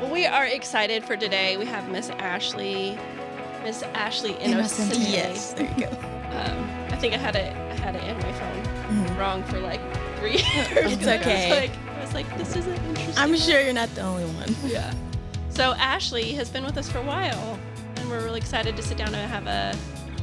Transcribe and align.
Well, 0.00 0.10
we 0.12 0.26
are 0.26 0.46
excited 0.46 1.04
for 1.04 1.16
today. 1.16 1.56
We 1.56 1.66
have 1.66 1.88
Miss 1.88 2.10
Ashlea, 2.10 2.98
Miss 3.64 3.82
Ashlea 3.94 4.38
Inocente. 4.40 4.96
Yes, 5.10 5.52
there 5.54 5.68
you 5.76 5.86
go. 5.86 5.98
Um, 6.28 6.70
I 6.90 6.96
think 6.96 7.14
I 7.14 7.16
had 7.16 7.34
it. 7.34 7.52
I 7.56 7.74
had 7.80 7.96
it 7.96 8.04
in 8.04 8.16
my 8.18 8.32
phone 8.34 8.64
Mhm. 8.94 9.18
wrong 9.18 9.42
for 9.44 9.58
like 9.60 9.80
three 10.18 10.32
years. 10.54 10.92
It's 10.92 11.06
I 11.06 11.16
was 11.16 11.26
okay. 11.26 11.50
like, 11.50 11.70
I 11.96 12.00
was 12.02 12.12
like, 12.14 12.38
this 12.38 12.54
isn't 12.54 12.76
interesting. 12.84 13.14
I'm 13.16 13.34
sure 13.34 13.60
you're 13.62 13.72
not 13.72 13.92
the 13.94 14.02
only 14.02 14.26
one. 14.26 14.54
Yeah. 14.64 14.92
So 15.48 15.72
Ashlea 15.74 16.34
has 16.34 16.50
been 16.50 16.64
with 16.64 16.76
us 16.76 16.88
for 16.88 16.98
a 16.98 17.02
while, 17.02 17.58
and 17.96 18.08
we're 18.10 18.22
really 18.22 18.38
excited 18.38 18.76
to 18.76 18.82
sit 18.82 18.98
down 18.98 19.14
and 19.14 19.28
have 19.30 19.46
a, 19.46 19.74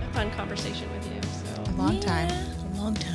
a 0.01 0.13
fun 0.13 0.29
conversation 0.31 0.87
with 0.93 1.05
you. 1.13 1.19
So 1.55 1.71
A 1.71 1.75
long 1.75 1.99
time. 1.99 2.29
A 2.29 2.77
long 2.77 2.93
time. 2.93 3.14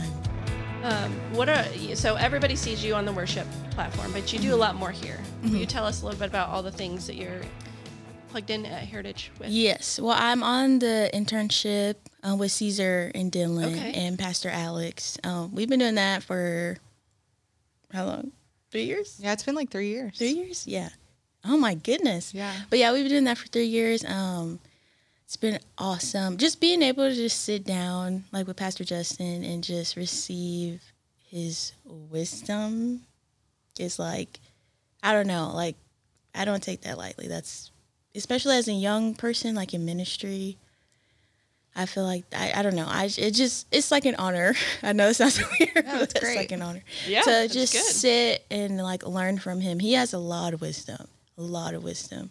Um, 0.82 1.12
what 1.34 1.48
are 1.48 1.64
so 1.94 2.14
everybody 2.16 2.56
sees 2.56 2.82
you 2.84 2.94
on 2.94 3.04
the 3.04 3.12
worship 3.12 3.46
platform, 3.70 4.12
but 4.12 4.32
you 4.32 4.38
do 4.38 4.54
a 4.54 4.56
lot 4.56 4.74
more 4.76 4.90
here. 4.90 5.20
Will 5.42 5.56
you 5.56 5.66
tell 5.66 5.84
us 5.84 6.02
a 6.02 6.04
little 6.06 6.18
bit 6.18 6.29
about 6.29 6.48
all 6.48 6.62
the 6.62 6.72
things 6.72 7.06
that 7.06 7.16
you're 7.16 7.40
plugged 8.29 8.50
in 8.50 8.64
at 8.64 8.85
Heritage 8.85 9.30
with? 9.38 9.48
Yes. 9.50 9.98
Well, 10.00 10.16
I'm 10.18 10.43
on 10.43 10.79
the 10.79 11.11
internship 11.12 11.96
uh, 12.22 12.36
with 12.36 12.52
Caesar 12.52 13.11
and 13.14 13.30
Dylan 13.30 13.72
Okay. 13.76 13.93
and 13.94 14.18
Pastor 14.18 14.48
Alex. 14.48 15.18
Um, 15.24 15.54
we've 15.54 15.68
been 15.68 15.80
doing 15.80 15.96
that 15.96 16.22
for 16.22 16.76
how 17.93 18.07
long? 18.07 18.32
Three 18.71 18.85
years? 18.85 19.18
Yeah, 19.21 19.32
it's 19.32 19.43
been 19.43 19.57
like 19.57 19.71
three 19.71 19.88
years. 19.88 20.16
Three 20.16 20.30
years? 20.32 20.66
Yeah. 20.66 20.90
Oh 21.44 21.57
my 21.57 21.74
goodness. 21.74 22.32
Yeah. 22.32 22.52
But 22.71 22.79
yeah, 22.79 22.93
we've 22.93 23.02
been 23.04 23.10
doing 23.10 23.24
that 23.24 23.38
for 23.38 23.49
three 23.49 23.66
years. 23.66 24.04
Um, 24.04 24.60
it's 25.30 25.36
been 25.36 25.61
awesome. 25.79 26.39
Just 26.39 26.61
being 26.61 26.82
able 26.82 27.08
to 27.08 27.14
just 27.14 27.44
sit 27.44 27.62
down 27.64 28.25
like 28.32 28.48
with 28.48 28.57
Pastor 28.57 28.82
Justin 28.82 29.44
and 29.44 29.62
just 29.62 29.94
receive 29.94 30.82
his 31.29 31.71
wisdom 31.84 33.02
is 33.78 33.97
like 34.00 34.41
I 35.05 35.12
don't 35.12 35.28
know, 35.28 35.52
like 35.55 35.77
I 36.34 36.44
don't 36.44 36.61
take 36.61 36.80
that 36.80 36.98
lightly. 36.98 37.28
That's 37.28 37.70
especially 38.16 38.56
as 38.56 38.66
a 38.66 38.72
young 38.72 39.14
person, 39.14 39.55
like 39.55 39.72
in 39.72 39.84
ministry. 39.84 40.56
I 41.77 41.86
feel 41.86 42.02
like 42.02 42.24
I, 42.36 42.50
I 42.56 42.62
don't 42.62 42.74
know. 42.74 42.88
I 42.88 43.05
it 43.16 43.30
just 43.30 43.68
it's 43.70 43.92
like 43.92 44.06
an 44.06 44.16
honor. 44.16 44.56
I 44.83 44.92
know 44.94 45.10
it 45.10 45.14
sounds 45.14 45.38
weird, 45.60 45.77
No, 45.77 45.92
but 45.92 46.02
it's 46.02 46.14
it's 46.14 46.24
great. 46.24 46.38
like 46.38 46.50
an 46.50 46.60
honor 46.62 46.83
Yeah, 47.06 47.22
to 47.22 47.46
just 47.46 47.72
good. 47.72 47.84
sit 47.84 48.44
and 48.50 48.78
like 48.78 49.06
learn 49.06 49.38
from 49.38 49.60
him. 49.60 49.78
He 49.78 49.92
has 49.92 50.12
a 50.12 50.18
lot 50.18 50.55
of 50.55 50.60
wisdom, 50.60 51.06
a 51.38 51.42
lot 51.42 51.74
of 51.74 51.84
wisdom. 51.84 52.30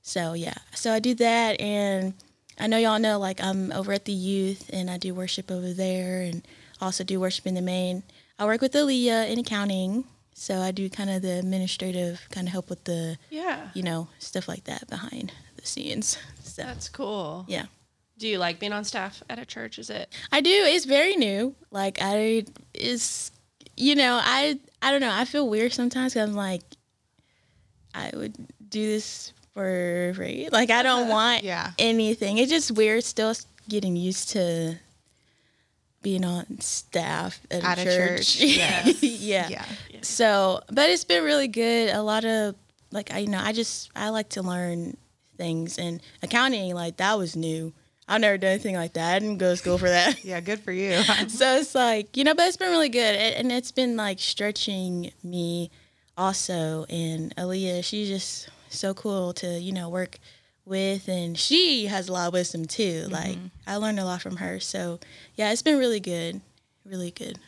So 0.00 0.32
yeah, 0.32 0.54
so 0.74 0.94
I 0.94 0.98
do 0.98 1.12
that, 1.16 1.60
and 1.60 2.14
I 2.58 2.66
know 2.66 2.76
y'all 2.76 2.98
know 2.98 3.18
like 3.18 3.42
I'm 3.42 3.70
over 3.72 3.92
at 3.92 4.04
the 4.04 4.12
youth, 4.12 4.68
and 4.72 4.90
I 4.90 4.98
do 4.98 5.14
worship 5.14 5.50
over 5.50 5.72
there, 5.72 6.20
and 6.22 6.46
also 6.80 7.04
do 7.04 7.20
worship 7.20 7.46
in 7.46 7.54
the 7.54 7.62
main. 7.62 8.02
I 8.38 8.44
work 8.44 8.60
with 8.60 8.72
Aaliyah 8.72 9.30
in 9.30 9.38
accounting, 9.38 10.04
so 10.32 10.60
I 10.60 10.70
do 10.70 10.88
kind 10.90 11.10
of 11.10 11.22
the 11.22 11.38
administrative 11.38 12.20
kind 12.30 12.46
of 12.46 12.52
help 12.52 12.68
with 12.70 12.84
the 12.84 13.18
Yeah, 13.30 13.68
you 13.74 13.82
know 13.82 14.08
stuff 14.18 14.48
like 14.48 14.64
that 14.64 14.88
behind 14.88 15.32
the 15.56 15.66
scenes. 15.66 16.18
So 16.42 16.62
that's 16.64 16.88
cool. 16.88 17.44
yeah. 17.46 17.66
Do 18.18 18.26
you 18.26 18.38
like 18.38 18.58
being 18.58 18.72
on 18.72 18.82
staff 18.82 19.22
at 19.30 19.38
a 19.38 19.44
church? 19.46 19.78
Is 19.78 19.90
it? 19.90 20.12
I 20.32 20.40
do. 20.40 20.50
It's 20.50 20.86
very 20.86 21.14
new. 21.14 21.54
Like 21.70 21.98
I 22.00 22.46
is, 22.74 23.30
you 23.76 23.94
know, 23.94 24.18
I 24.20 24.58
I 24.82 24.90
don't 24.90 25.00
know. 25.00 25.12
I 25.12 25.24
feel 25.24 25.48
weird 25.48 25.72
sometimes. 25.72 26.16
i 26.16 26.22
I'm 26.22 26.34
like, 26.34 26.62
I 27.94 28.10
would 28.12 28.34
do 28.68 28.84
this 28.88 29.32
for 29.58 30.12
free. 30.14 30.48
Like 30.52 30.70
I 30.70 30.82
don't 30.82 31.08
uh, 31.08 31.10
want 31.10 31.42
Yeah. 31.42 31.72
anything. 31.78 32.38
It's 32.38 32.50
just 32.50 32.70
weird. 32.70 33.02
Still 33.02 33.34
getting 33.68 33.96
used 33.96 34.30
to 34.30 34.76
being 36.00 36.24
on 36.24 36.60
staff 36.60 37.40
at, 37.50 37.64
At 37.64 37.78
a 37.78 37.82
a 37.82 37.84
church. 37.84 38.38
church, 38.38 38.40
yes. 38.40 39.02
yeah. 39.02 39.48
Yeah. 39.50 39.64
So, 40.02 40.60
but 40.70 40.90
it's 40.90 41.04
been 41.04 41.24
really 41.24 41.48
good. 41.48 41.90
A 41.90 42.02
lot 42.02 42.24
of 42.24 42.54
like 42.92 43.12
I 43.12 43.18
you 43.18 43.28
know 43.28 43.40
I 43.42 43.52
just 43.52 43.90
I 43.96 44.10
like 44.10 44.28
to 44.30 44.42
learn 44.42 44.96
things 45.36 45.78
and 45.78 46.00
accounting 46.22 46.74
like 46.74 46.96
that 46.98 47.18
was 47.18 47.34
new. 47.34 47.72
I've 48.10 48.20
never 48.22 48.38
done 48.38 48.52
anything 48.52 48.74
like 48.76 48.94
that. 48.94 49.16
I 49.16 49.18
didn't 49.18 49.36
go 49.38 49.50
to 49.50 49.56
school 49.56 49.76
for 49.76 49.88
that. 49.90 50.24
Yeah, 50.24 50.40
good 50.40 50.60
for 50.60 50.72
you. 50.72 51.02
so 51.28 51.56
it's 51.56 51.74
like 51.74 52.16
you 52.16 52.24
know, 52.24 52.34
but 52.34 52.46
it's 52.48 52.56
been 52.56 52.70
really 52.70 52.88
good, 52.88 53.16
and 53.16 53.34
and 53.34 53.52
it's 53.52 53.72
been 53.72 53.96
like 53.96 54.20
stretching 54.20 55.10
me 55.24 55.70
also. 56.16 56.86
And 56.88 57.34
Aaliyah, 57.36 57.84
she 57.84 58.06
just 58.06 58.48
so 58.70 58.94
cool 58.94 59.32
to 59.34 59.58
you 59.58 59.72
know 59.72 59.88
work 59.88 60.18
with, 60.64 61.08
and 61.08 61.38
she 61.38 61.86
has 61.86 62.08
a 62.08 62.12
lot 62.12 62.28
of 62.28 62.32
wisdom 62.34 62.64
too. 62.66 63.06
Like 63.10 63.38
I 63.66 63.76
learned 63.76 63.98
a 64.00 64.04
lot 64.04 64.20
from 64.22 64.36
her. 64.36 64.60
So 64.60 65.00
yeah, 65.34 65.50
it's 65.52 65.62
been 65.62 65.78
really 65.78 66.00
good, 66.00 66.40
really 66.84 67.10
good. 67.10 67.38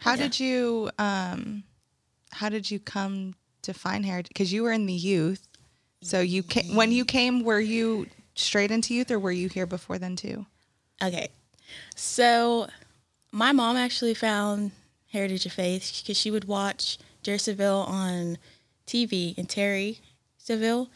How 0.00 0.12
Yeah. 0.12 0.16
did 0.16 0.40
you 0.40 0.90
um 0.98 1.64
how 2.32 2.48
did 2.48 2.70
you 2.70 2.78
come 2.78 3.34
to 3.62 3.72
find 3.72 4.04
Heritage? 4.04 4.28
Because 4.28 4.52
you 4.52 4.62
were 4.62 4.72
in 4.72 4.86
the 4.86 4.92
youth. 4.92 5.46
So 6.02 6.20
you 6.20 6.42
came, 6.42 6.74
when 6.76 6.92
you 6.92 7.04
came, 7.04 7.42
were 7.44 7.60
you 7.60 8.06
straight 8.34 8.70
into 8.70 8.92
youth 8.92 9.10
or 9.10 9.18
were 9.18 9.32
you 9.32 9.48
here 9.48 9.66
before 9.66 9.98
then 9.98 10.16
too? 10.16 10.44
Okay. 11.02 11.28
So 11.96 12.68
my 13.32 13.52
mom 13.52 13.76
actually 13.76 14.14
found 14.14 14.72
Heritage 15.12 15.46
of 15.46 15.52
Faith 15.52 16.02
because 16.02 16.18
she 16.18 16.30
would 16.30 16.44
watch 16.44 16.98
Jerry 17.22 17.38
Savelle 17.38 17.88
on 17.88 18.36
TV 18.86 19.36
and 19.38 19.48
Terri 19.48 20.00
Savelle. 20.42 20.88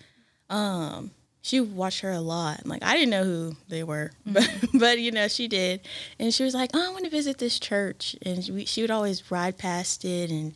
Um, 0.51 1.11
she 1.43 1.61
watched 1.61 2.01
her 2.01 2.11
a 2.11 2.21
lot. 2.21 2.67
Like 2.67 2.83
I 2.83 2.95
didn't 2.95 3.11
know 3.11 3.25
who 3.25 3.57
they 3.69 3.83
were, 3.83 4.13
but 4.27 4.51
but 4.75 4.99
you 4.99 5.11
know 5.11 5.29
she 5.29 5.49
did, 5.49 5.81
and 6.19 6.33
she 6.33 6.45
was 6.45 6.55
like, 6.55 6.71
"Oh, 6.75 6.89
I 6.89 6.93
want 6.93 7.05
to 7.05 7.11
visit 7.11 7.39
this 7.39 7.59
church," 7.59 8.17
and 8.23 8.45
she, 8.45 8.65
she 8.67 8.83
would 8.83 8.91
always 8.91 9.31
ride 9.31 9.59
past 9.59 10.05
it, 10.05 10.31
and 10.31 10.55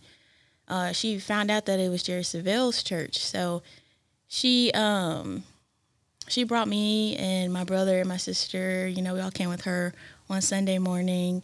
uh, 0.69 0.93
she 0.93 1.19
found 1.19 1.51
out 1.51 1.67
that 1.67 1.81
it 1.81 1.91
was 1.91 2.03
Jerry 2.03 2.23
Savelle's 2.23 2.83
church, 2.83 3.19
so 3.19 3.63
she 4.29 4.71
um 4.73 5.45
she 6.29 6.45
brought 6.45 6.69
me 6.69 7.17
and 7.17 7.53
my 7.53 7.65
brother 7.65 7.99
and 8.01 8.09
my 8.09 8.17
sister. 8.17 8.87
You 8.87 9.03
know, 9.03 9.15
we 9.15 9.21
all 9.21 9.31
came 9.31 9.49
with 9.49 9.63
her 9.63 9.95
one 10.27 10.43
Sunday 10.43 10.79
morning, 10.79 11.43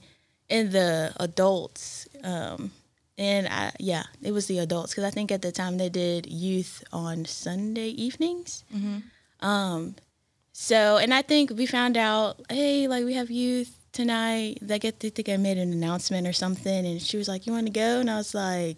and 0.50 0.72
the 0.72 1.12
adults. 1.18 2.08
Um, 2.22 2.72
and 3.18 3.48
I, 3.48 3.72
yeah, 3.80 4.04
it 4.22 4.32
was 4.32 4.46
the 4.46 4.60
adults 4.60 4.92
because 4.92 5.04
I 5.04 5.10
think 5.10 5.32
at 5.32 5.42
the 5.42 5.50
time 5.52 5.76
they 5.76 5.88
did 5.88 6.26
youth 6.26 6.84
on 6.92 7.24
Sunday 7.24 7.88
evenings. 7.88 8.62
Um, 9.40 9.96
so, 10.52 10.96
and 10.96 11.12
I 11.12 11.22
think 11.22 11.50
we 11.50 11.66
found 11.66 11.96
out, 11.96 12.40
hey, 12.48 12.88
like 12.88 13.04
we 13.04 13.14
have 13.14 13.30
youth 13.30 13.76
tonight. 13.92 14.58
Like 14.62 14.84
I 14.84 14.92
think 14.92 15.28
I 15.28 15.36
made 15.36 15.58
an 15.58 15.72
announcement 15.72 16.26
or 16.26 16.32
something, 16.32 16.86
and 16.86 17.02
she 17.02 17.16
was 17.16 17.28
like, 17.28 17.46
"You 17.46 17.52
want 17.52 17.66
to 17.66 17.72
go?" 17.72 18.00
And 18.00 18.10
I 18.10 18.16
was 18.16 18.34
like, 18.34 18.76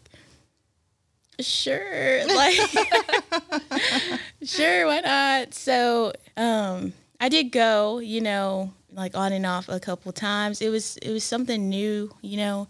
"Sure." 1.38 2.20
Like 2.26 2.58
sure, 4.42 4.86
why 4.86 5.00
not? 5.00 5.54
So, 5.54 6.12
um, 6.36 6.92
I 7.20 7.28
did 7.28 7.50
go, 7.52 7.98
you 7.98 8.20
know, 8.20 8.72
like 8.92 9.14
on 9.16 9.32
and 9.32 9.46
off 9.46 9.68
a 9.68 9.80
couple 9.80 10.12
times. 10.12 10.60
It 10.62 10.70
was 10.70 10.96
it 10.98 11.10
was 11.12 11.24
something 11.24 11.68
new, 11.68 12.10
you 12.22 12.36
know, 12.38 12.68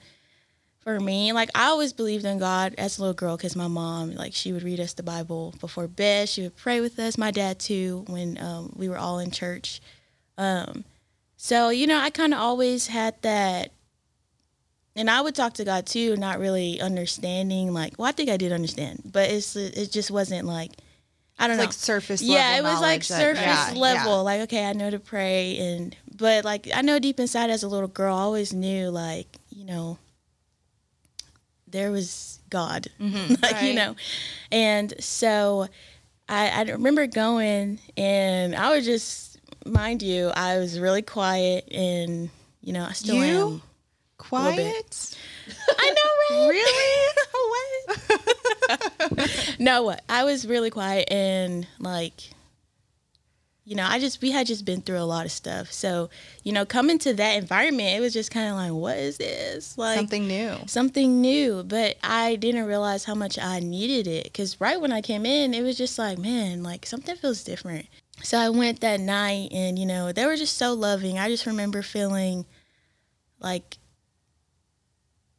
for 0.80 0.98
me. 0.98 1.32
Like 1.32 1.50
I 1.54 1.66
always 1.66 1.92
believed 1.92 2.24
in 2.24 2.38
God 2.38 2.74
as 2.78 2.98
a 2.98 3.02
little 3.02 3.14
girl 3.14 3.36
because 3.36 3.54
my 3.56 3.68
mom, 3.68 4.14
like, 4.14 4.34
she 4.34 4.52
would 4.52 4.62
read 4.62 4.80
us 4.80 4.94
the 4.94 5.02
Bible 5.02 5.54
before 5.60 5.86
bed. 5.88 6.28
She 6.28 6.42
would 6.42 6.56
pray 6.56 6.80
with 6.80 6.98
us. 6.98 7.16
My 7.18 7.30
dad 7.30 7.58
too, 7.58 8.04
when 8.08 8.38
um, 8.42 8.72
we 8.76 8.88
were 8.88 8.98
all 8.98 9.18
in 9.18 9.30
church. 9.30 9.80
Um, 10.38 10.84
so 11.36 11.68
you 11.70 11.86
know, 11.86 11.98
I 11.98 12.10
kind 12.10 12.32
of 12.34 12.40
always 12.40 12.86
had 12.88 13.20
that. 13.22 13.72
And 14.96 15.08
I 15.08 15.20
would 15.20 15.34
talk 15.36 15.54
to 15.54 15.64
God 15.64 15.86
too, 15.86 16.16
not 16.16 16.40
really 16.40 16.80
understanding. 16.80 17.72
Like, 17.72 17.94
well, 17.96 18.08
I 18.08 18.12
think 18.12 18.28
I 18.28 18.36
did 18.36 18.50
understand, 18.52 19.02
but 19.04 19.30
it's 19.30 19.54
it 19.56 19.90
just 19.92 20.10
wasn't 20.10 20.46
like 20.46 20.72
I 21.38 21.46
don't 21.46 21.54
It's 21.54 21.58
know 21.58 21.64
like 21.66 21.72
surface 21.72 22.20
level. 22.20 22.34
yeah, 22.34 22.58
it 22.58 22.62
was 22.62 22.74
like 22.74 22.82
knowledge 22.82 23.08
that- 23.08 23.20
surface 23.20 23.74
yeah, 23.74 23.80
level. 23.80 24.12
yeah. 24.12 24.18
Like, 24.18 24.40
okay, 24.42 24.66
I 24.66 24.72
know 24.72 24.90
to 24.90 24.98
pray, 24.98 25.56
and 25.58 25.96
but 26.16 26.44
like 26.44 26.68
I 26.74 26.82
know 26.82 26.98
deep 26.98 27.20
inside 27.20 27.50
as 27.50 27.62
a 27.62 27.68
little 27.68 27.88
girl, 27.88 28.14
I 28.16 28.20
always 28.20 28.52
knew 28.52 28.90
like 28.90 29.28
you 29.50 29.64
know 29.64 29.96
there 31.70 31.90
was 31.90 32.40
God, 32.50 32.88
mm-hmm. 33.00 33.34
like 33.42 33.62
you 33.62 33.74
know, 33.74 33.96
and 34.50 34.92
so 34.98 35.68
I, 36.28 36.48
I 36.48 36.62
remember 36.62 37.06
going, 37.06 37.80
and 37.96 38.54
I 38.54 38.74
was 38.74 38.84
just 38.84 39.38
mind 39.66 40.02
you, 40.02 40.28
I 40.28 40.58
was 40.58 40.78
really 40.78 41.02
quiet, 41.02 41.68
and 41.72 42.30
you 42.62 42.72
know 42.72 42.84
I 42.84 42.92
still 42.92 43.16
You? 43.16 43.48
am. 43.48 43.62
Quiet? 44.18 45.16
I 45.78 45.90
know, 45.90 46.36
right? 46.36 46.48
Really? 46.50 47.08
what? 49.18 49.56
no, 49.58 49.82
what? 49.84 50.02
I 50.08 50.24
was 50.24 50.46
really 50.46 50.68
quiet 50.70 51.10
and 51.10 51.66
like, 51.78 52.30
you 53.70 53.76
know, 53.76 53.86
I 53.88 54.00
just 54.00 54.20
we 54.20 54.32
had 54.32 54.48
just 54.48 54.64
been 54.64 54.80
through 54.80 54.98
a 54.98 55.06
lot 55.06 55.26
of 55.26 55.30
stuff. 55.30 55.70
So, 55.70 56.10
you 56.42 56.50
know, 56.50 56.66
coming 56.66 56.98
to 56.98 57.14
that 57.14 57.36
environment, 57.36 57.96
it 57.96 58.00
was 58.00 58.12
just 58.12 58.32
kind 58.32 58.48
of 58.50 58.56
like, 58.56 58.72
what 58.72 58.98
is 58.98 59.16
this? 59.18 59.78
Like 59.78 59.96
Something 59.96 60.26
new. 60.26 60.56
something 60.66 61.20
new. 61.20 61.62
But 61.62 61.96
I 62.02 62.34
didn't 62.34 62.64
realize 62.64 63.04
how 63.04 63.14
much 63.14 63.38
I 63.38 63.60
needed 63.60 64.08
it 64.08 64.24
because 64.24 64.60
right 64.60 64.80
when 64.80 64.90
I 64.90 65.00
came 65.00 65.24
in, 65.24 65.54
it 65.54 65.62
was 65.62 65.78
just 65.78 66.00
like, 66.00 66.18
man, 66.18 66.64
like 66.64 66.84
something 66.84 67.14
feels 67.14 67.44
different. 67.44 67.86
So 68.24 68.38
I 68.38 68.48
went 68.48 68.80
that 68.80 68.98
night, 68.98 69.50
and 69.52 69.78
you 69.78 69.86
know, 69.86 70.10
they 70.10 70.26
were 70.26 70.36
just 70.36 70.56
so 70.56 70.74
loving. 70.74 71.20
I 71.20 71.28
just 71.28 71.46
remember 71.46 71.80
feeling 71.82 72.46
like 73.38 73.78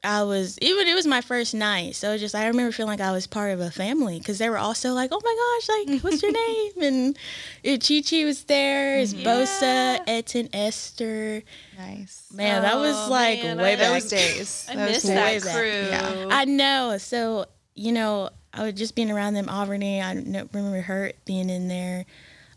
I 0.04 0.24
was 0.24 0.58
even 0.62 0.88
it 0.88 0.96
was 0.96 1.06
my 1.06 1.22
first 1.22 1.54
night, 1.54 1.96
so 1.96 2.18
just 2.18 2.34
I 2.34 2.48
remember 2.48 2.72
feeling 2.72 2.90
like 2.98 3.02
I 3.08 3.12
was 3.12 3.28
part 3.28 3.52
of 3.52 3.60
a 3.60 3.70
family 3.70 4.18
because 4.18 4.40
they 4.40 4.50
were 4.50 4.58
also 4.58 4.94
like, 4.94 5.12
"Oh 5.14 5.22
my 5.24 5.36
gosh, 5.60 5.70
like 5.94 6.02
what's 6.04 6.24
your 6.24 6.32
name?" 6.48 6.72
And 6.82 7.18
uh, 7.64 7.78
Chi 7.78 8.02
Chi 8.02 8.26
was 8.26 8.44
there, 8.46 8.98
it's 8.98 9.14
Bosa, 9.14 10.04
Etten, 10.08 10.50
Esther. 10.54 11.44
Nice. 11.78 12.26
Man, 12.34 12.64
that 12.64 12.78
was 12.78 12.96
Oh, 12.96 13.12
like 13.12 13.44
man, 13.44 13.58
way 13.58 13.74
I- 13.74 13.76
back. 13.76 14.02
Those 14.02 14.10
days. 14.10 14.68
I 14.72 14.76
miss 14.76 15.04
that 15.04 15.42
crew. 15.44 15.88
Yeah. 15.90 16.28
I 16.32 16.46
know. 16.46 16.98
So 16.98 17.46
you 17.76 17.92
know, 17.92 18.30
I 18.54 18.64
was 18.64 18.74
just 18.74 18.96
being 18.96 19.12
around 19.12 19.36
them, 19.36 19.50
Auvergne. 19.50 20.02
I 20.02 20.14
remember 20.16 20.82
her 20.82 21.12
being 21.26 21.50
in 21.52 21.68
there. 21.68 22.06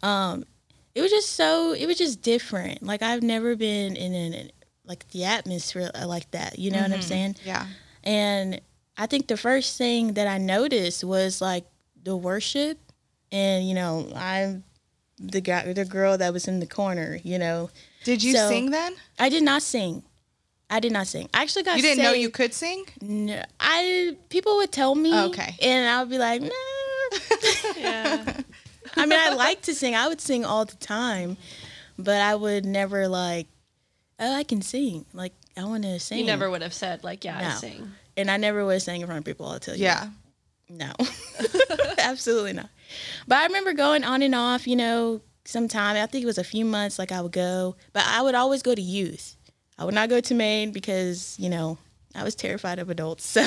Um, 0.03 0.45
it 0.95 1.03
was 1.03 1.11
just 1.11 1.33
so. 1.33 1.73
It 1.73 1.87
was 1.87 1.99
just 1.99 2.23
different. 2.23 2.83
Like 2.83 3.03
I've 3.03 3.23
never 3.23 3.55
been 3.55 3.97
in 3.97 4.15
an 4.15 4.51
like 4.87 5.09
the 5.11 5.25
atmosphere 5.25 5.91
uh, 5.95 6.07
like 6.07 6.31
that. 6.33 6.59
You 6.59 6.71
know 6.71 6.79
what 6.79 6.93
I'm 6.93 7.01
mm-hmm. 7.01 7.09
saying? 7.09 7.37
Yeah. 7.45 7.67
And 8.03 8.61
I 8.97 9.07
think 9.07 9.29
the 9.29 9.37
first 9.37 9.79
thing 9.79 10.15
that 10.15 10.27
I 10.27 10.39
noticed 10.39 11.05
was 11.05 11.41
like 11.41 11.65
the 12.03 12.17
worship, 12.17 12.79
and 13.33 13.67
you 13.67 13.75
know, 13.75 14.11
I'm 14.15 14.65
the 15.19 15.41
guy, 15.41 15.73
the 15.73 15.85
girl 15.85 16.19
that 16.19 16.33
was 16.33 16.47
in 16.49 16.61
the 16.61 16.67
corner. 16.67 17.19
You 17.23 17.39
know, 17.39 17.71
Did 18.05 18.23
you 18.23 18.35
So- 18.35 18.49
sing 18.49 18.71
then? 18.71 18.95
I 19.19 19.29
did 19.29 19.43
not 19.43 19.63
sing. 19.63 20.03
I 20.71 20.81
did 20.81 20.93
not 20.93 21.07
sing. 21.07 21.29
I 21.35 21.43
actually 21.43 21.63
got. 21.63 21.77
You 21.77 21.83
didn't 21.83 22.03
know 22.03 22.13
you 22.13 22.31
could 22.31 22.55
sing? 22.55 22.87
No, 23.01 23.43
I 23.61 24.17
people 24.29 24.57
would 24.57 24.73
tell 24.73 24.95
me. 24.95 25.11
Oh, 25.13 25.27
okay. 25.27 25.55
And 25.61 25.87
I 25.89 26.01
would 26.01 26.11
be 26.11 26.19
like, 26.19 26.41
no. 26.41 26.51
Yeah. 27.77 28.41
I 28.97 29.07
mean, 29.07 29.19
I 29.19 29.35
like 29.35 29.63
to 29.63 29.75
sing. 29.75 29.95
I 29.95 30.09
would 30.09 30.21
sing 30.21 30.45
all 30.45 30.65
the 30.65 30.77
time, 30.77 31.37
but 31.99 32.21
I 32.21 32.35
would 32.35 32.65
never 32.65 33.09
like. 33.09 33.47
Oh, 34.19 34.35
I 34.35 34.45
can 34.45 34.63
sing. 34.63 35.07
Like 35.13 35.33
I 35.57 35.65
want 35.65 35.83
to 35.85 35.99
sing. 36.01 36.19
You 36.19 36.25
never 36.27 36.51
would 36.51 36.63
have 36.63 36.75
said 36.75 37.03
like, 37.05 37.25
yeah, 37.25 37.39
I 37.39 37.43
No. 37.43 37.55
sing. 37.57 37.93
And 38.17 38.31
I 38.31 38.37
never 38.37 38.65
would 38.65 38.75
have 38.75 38.83
sang 38.83 39.01
in 39.01 39.07
front 39.07 39.19
of 39.19 39.25
people. 39.25 39.47
I'll 39.47 39.59
tell 39.59 39.75
you. 39.77 39.85
Yeah. 39.85 40.09
No, 40.69 40.93
absolutely 41.99 42.53
not. 42.55 42.71
But 43.29 43.39
I 43.39 43.47
remember 43.47 43.73
going 43.75 44.03
on 44.05 44.23
and 44.23 44.35
off, 44.35 44.67
you 44.67 44.77
know, 44.77 45.21
sometime. 45.45 45.97
I 45.97 46.07
think 46.07 46.23
it 46.23 46.27
was 46.27 46.39
a 46.39 46.45
few 46.45 46.65
months, 46.65 46.99
like 46.99 47.13
I 47.13 47.21
would 47.21 47.33
go, 47.33 47.77
but 47.93 48.03
I 48.07 48.23
would 48.23 48.35
always 48.35 48.63
go 48.63 48.75
to 48.75 48.81
youth. 48.81 49.37
I 49.79 49.85
would 49.85 49.95
not 49.95 50.09
go 50.09 50.21
to 50.21 50.35
main 50.35 50.73
because, 50.73 51.37
you 51.39 51.51
know, 51.51 51.77
I 52.15 52.23
was 52.25 52.35
terrified 52.35 52.79
of 52.79 52.89
adults. 52.91 53.25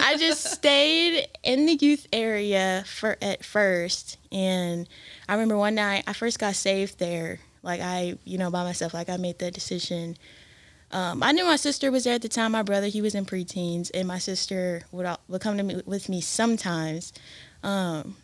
I 0.00 0.16
just 0.18 0.44
stayed 0.52 1.26
in 1.42 1.66
the 1.66 1.74
youth 1.74 2.06
area 2.12 2.84
for 2.86 3.16
at 3.22 3.44
first. 3.44 4.18
And 4.30 4.88
I 5.28 5.32
remember 5.34 5.56
one 5.56 5.74
night 5.76 6.04
I 6.06 6.12
first 6.12 6.38
got 6.38 6.54
saved 6.54 6.98
there. 6.98 7.38
Like 7.64 7.80
I, 7.80 8.16
you 8.24 8.38
know, 8.38 8.50
by 8.50 8.62
myself, 8.62 8.94
like 8.94 9.08
I 9.08 9.16
made 9.16 9.38
that 9.40 9.54
decision. 9.54 10.16
Um, 10.92 11.22
I 11.22 11.32
knew 11.32 11.44
my 11.44 11.56
sister 11.56 11.90
was 11.90 12.04
there 12.04 12.14
at 12.14 12.22
the 12.22 12.28
time. 12.28 12.52
My 12.52 12.62
brother, 12.62 12.86
he 12.86 13.02
was 13.02 13.14
in 13.14 13.24
preteens, 13.24 13.90
and 13.92 14.06
my 14.06 14.18
sister 14.18 14.82
would 14.92 15.06
would 15.28 15.40
come 15.40 15.56
to 15.56 15.62
me 15.62 15.82
with 15.86 16.08
me 16.08 16.20
sometimes. 16.20 17.12
Um, 17.62 18.16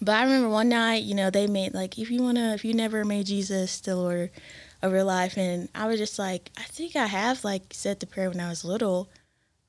but 0.00 0.16
I 0.16 0.22
remember 0.24 0.48
one 0.48 0.68
night, 0.68 1.02
you 1.02 1.14
know, 1.14 1.30
they 1.30 1.46
made 1.46 1.74
like 1.74 1.98
if 1.98 2.10
you 2.10 2.22
wanna, 2.22 2.54
if 2.54 2.64
you 2.64 2.74
never 2.74 3.04
made 3.04 3.26
Jesus 3.26 3.80
the 3.80 3.96
Lord 3.96 4.30
of 4.80 4.92
your 4.92 5.04
life, 5.04 5.36
and 5.36 5.68
I 5.74 5.86
was 5.86 5.98
just 5.98 6.18
like, 6.18 6.50
I 6.56 6.62
think 6.62 6.96
I 6.96 7.06
have 7.06 7.44
like 7.44 7.64
said 7.72 8.00
the 8.00 8.06
prayer 8.06 8.30
when 8.30 8.40
I 8.40 8.48
was 8.48 8.64
little, 8.64 9.10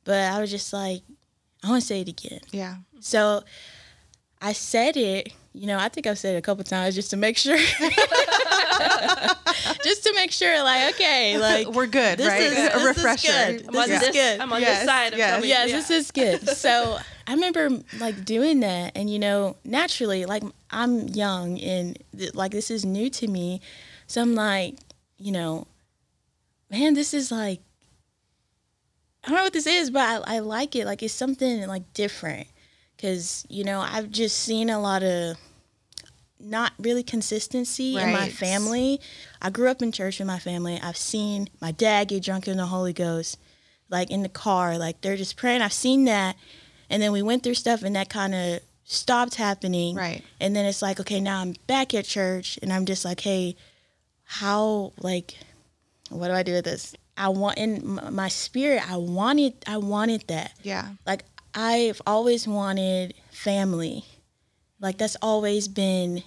but 0.06 0.32
I 0.32 0.40
was 0.40 0.52
just 0.52 0.72
like, 0.74 1.02
I 1.64 1.70
want 1.70 1.82
to 1.82 1.88
say 1.88 2.02
it 2.02 2.08
again. 2.08 2.40
Yeah. 2.52 2.78
So 3.00 3.44
I 4.42 4.54
said 4.54 4.98
it, 4.98 5.34
you 5.54 5.68
know, 5.68 5.78
I 5.78 5.88
think 5.90 6.08
I've 6.08 6.18
said 6.18 6.36
it 6.36 6.40
a 6.40 6.42
couple 6.42 6.64
times 6.64 6.96
just 6.96 7.10
to 7.12 7.18
make 7.18 7.38
sure. 7.38 7.58
just 9.84 10.04
to 10.04 10.14
make 10.16 10.32
sure, 10.32 10.64
like, 10.64 10.94
okay, 10.96 11.38
like 11.40 11.68
We're 11.68 11.86
good, 11.88 12.18
this 12.18 12.28
right? 12.28 12.42
is- 12.42 12.52
a 12.52 12.56
this 12.56 12.76
is 12.76 12.86
refresher. 12.86 13.28
good. 13.32 13.66
I'm 13.68 13.76
on 13.78 13.90
This 13.90 14.00
this. 14.00 14.10
is 14.10 14.16
good. 14.16 14.40
I'm 14.40 14.54
on 14.54 14.62
Yes, 14.62 14.80
this 14.80 14.88
side. 14.88 15.14
Of 15.14 15.20
yes. 15.20 15.36
Toby. 15.36 15.48
yes, 15.48 15.70
Yeah. 15.70 15.76
this 15.76 15.90
is 15.92 16.12
good. 16.12 16.50
So 16.64 16.98
I 17.28 17.34
remember 17.34 17.70
like 18.00 18.26
doing 18.26 18.60
that, 18.62 18.94
and 18.96 19.10
you 19.10 19.20
know, 19.20 19.56
naturally, 19.64 20.26
like 20.26 20.44
I'm 20.72 21.08
young 21.10 21.60
and 21.60 21.98
like 22.34 22.52
this 22.52 22.72
is 22.72 22.86
new 22.86 23.10
to 23.12 23.28
me, 23.28 23.62
so 24.08 24.22
I'm 24.22 24.36
like, 24.36 24.76
you 25.18 25.32
know, 25.32 25.68
man, 26.70 26.94
this 26.96 27.14
is 27.14 27.32
like, 27.32 27.62
I 29.24 29.30
don't 29.30 29.38
know 29.38 29.44
what 29.44 29.54
this 29.54 29.68
is, 29.68 29.90
but 29.90 30.02
I, 30.28 30.36
I 30.36 30.40
like 30.40 30.76
it. 30.76 30.86
Like 30.86 31.02
it's 31.04 31.14
something 31.14 31.66
like 31.68 31.94
different, 31.94 32.48
because 33.04 33.46
you 33.50 33.66
know 33.66 33.82
I've 33.82 34.10
just 34.10 34.40
seen 34.40 34.70
a 34.70 34.80
lot 34.80 35.04
of 35.04 35.36
not 36.40 36.72
really 36.80 37.04
consistency 37.04 37.98
in 37.98 38.12
my 38.14 38.30
family. 38.30 39.02
I 39.42 39.50
grew 39.50 39.70
up 39.70 39.82
in 39.82 39.92
church 39.92 40.20
with 40.20 40.28
my 40.28 40.40
family. 40.40 40.80
I've 40.82 40.98
seen 40.98 41.50
my 41.62 41.72
dad 41.72 42.08
get 42.10 42.24
drunk 42.24 42.48
in 42.48 42.58
the 42.58 42.66
Holy 42.66 42.94
Ghost, 42.94 43.38
like 43.90 44.10
in 44.10 44.24
the 44.24 44.30
car, 44.30 44.78
like 44.78 45.02
they're 45.02 45.18
just 45.18 45.36
praying. 45.38 45.62
I've 45.62 45.74
seen 45.74 46.06
that. 46.06 46.36
And 46.90 47.02
then 47.02 47.12
we 47.12 47.22
went 47.22 47.44
through 47.44 47.54
stuff 47.56 47.84
and 47.84 47.96
that 47.96 48.10
kind 48.10 48.36
of 48.36 48.60
stopped 48.84 49.36
happening. 49.36 49.96
Right. 49.96 50.22
And 50.40 50.56
then 50.56 50.66
it's 50.66 50.82
like, 50.82 51.00
okay, 51.00 51.20
now 51.22 51.40
I'm 51.42 51.56
back 51.68 51.94
at 51.94 52.06
church 52.06 52.60
and 52.62 52.74
I'm 52.74 52.86
just 52.86 53.06
like, 53.06 53.22
hey, 53.22 53.56
how, 54.26 54.92
like, 55.00 55.38
what 56.10 56.28
do 56.28 56.34
I 56.34 56.44
do 56.44 56.54
with 56.54 56.66
this? 56.66 56.94
I 57.16 57.30
want 57.30 57.58
in 57.58 58.00
my 58.12 58.28
spirit, 58.28 58.90
I 58.90 58.98
wanted, 58.98 59.54
I 59.66 59.78
wanted 59.78 60.26
that 60.28 60.54
Yeah. 60.62 60.90
like 61.06 61.24
I've 61.56 62.02
always 62.06 62.48
wanted 62.48 63.14
family. 63.32 64.06
Like 64.80 64.98
that's 64.98 65.18
always 65.22 65.68
been 65.68 66.24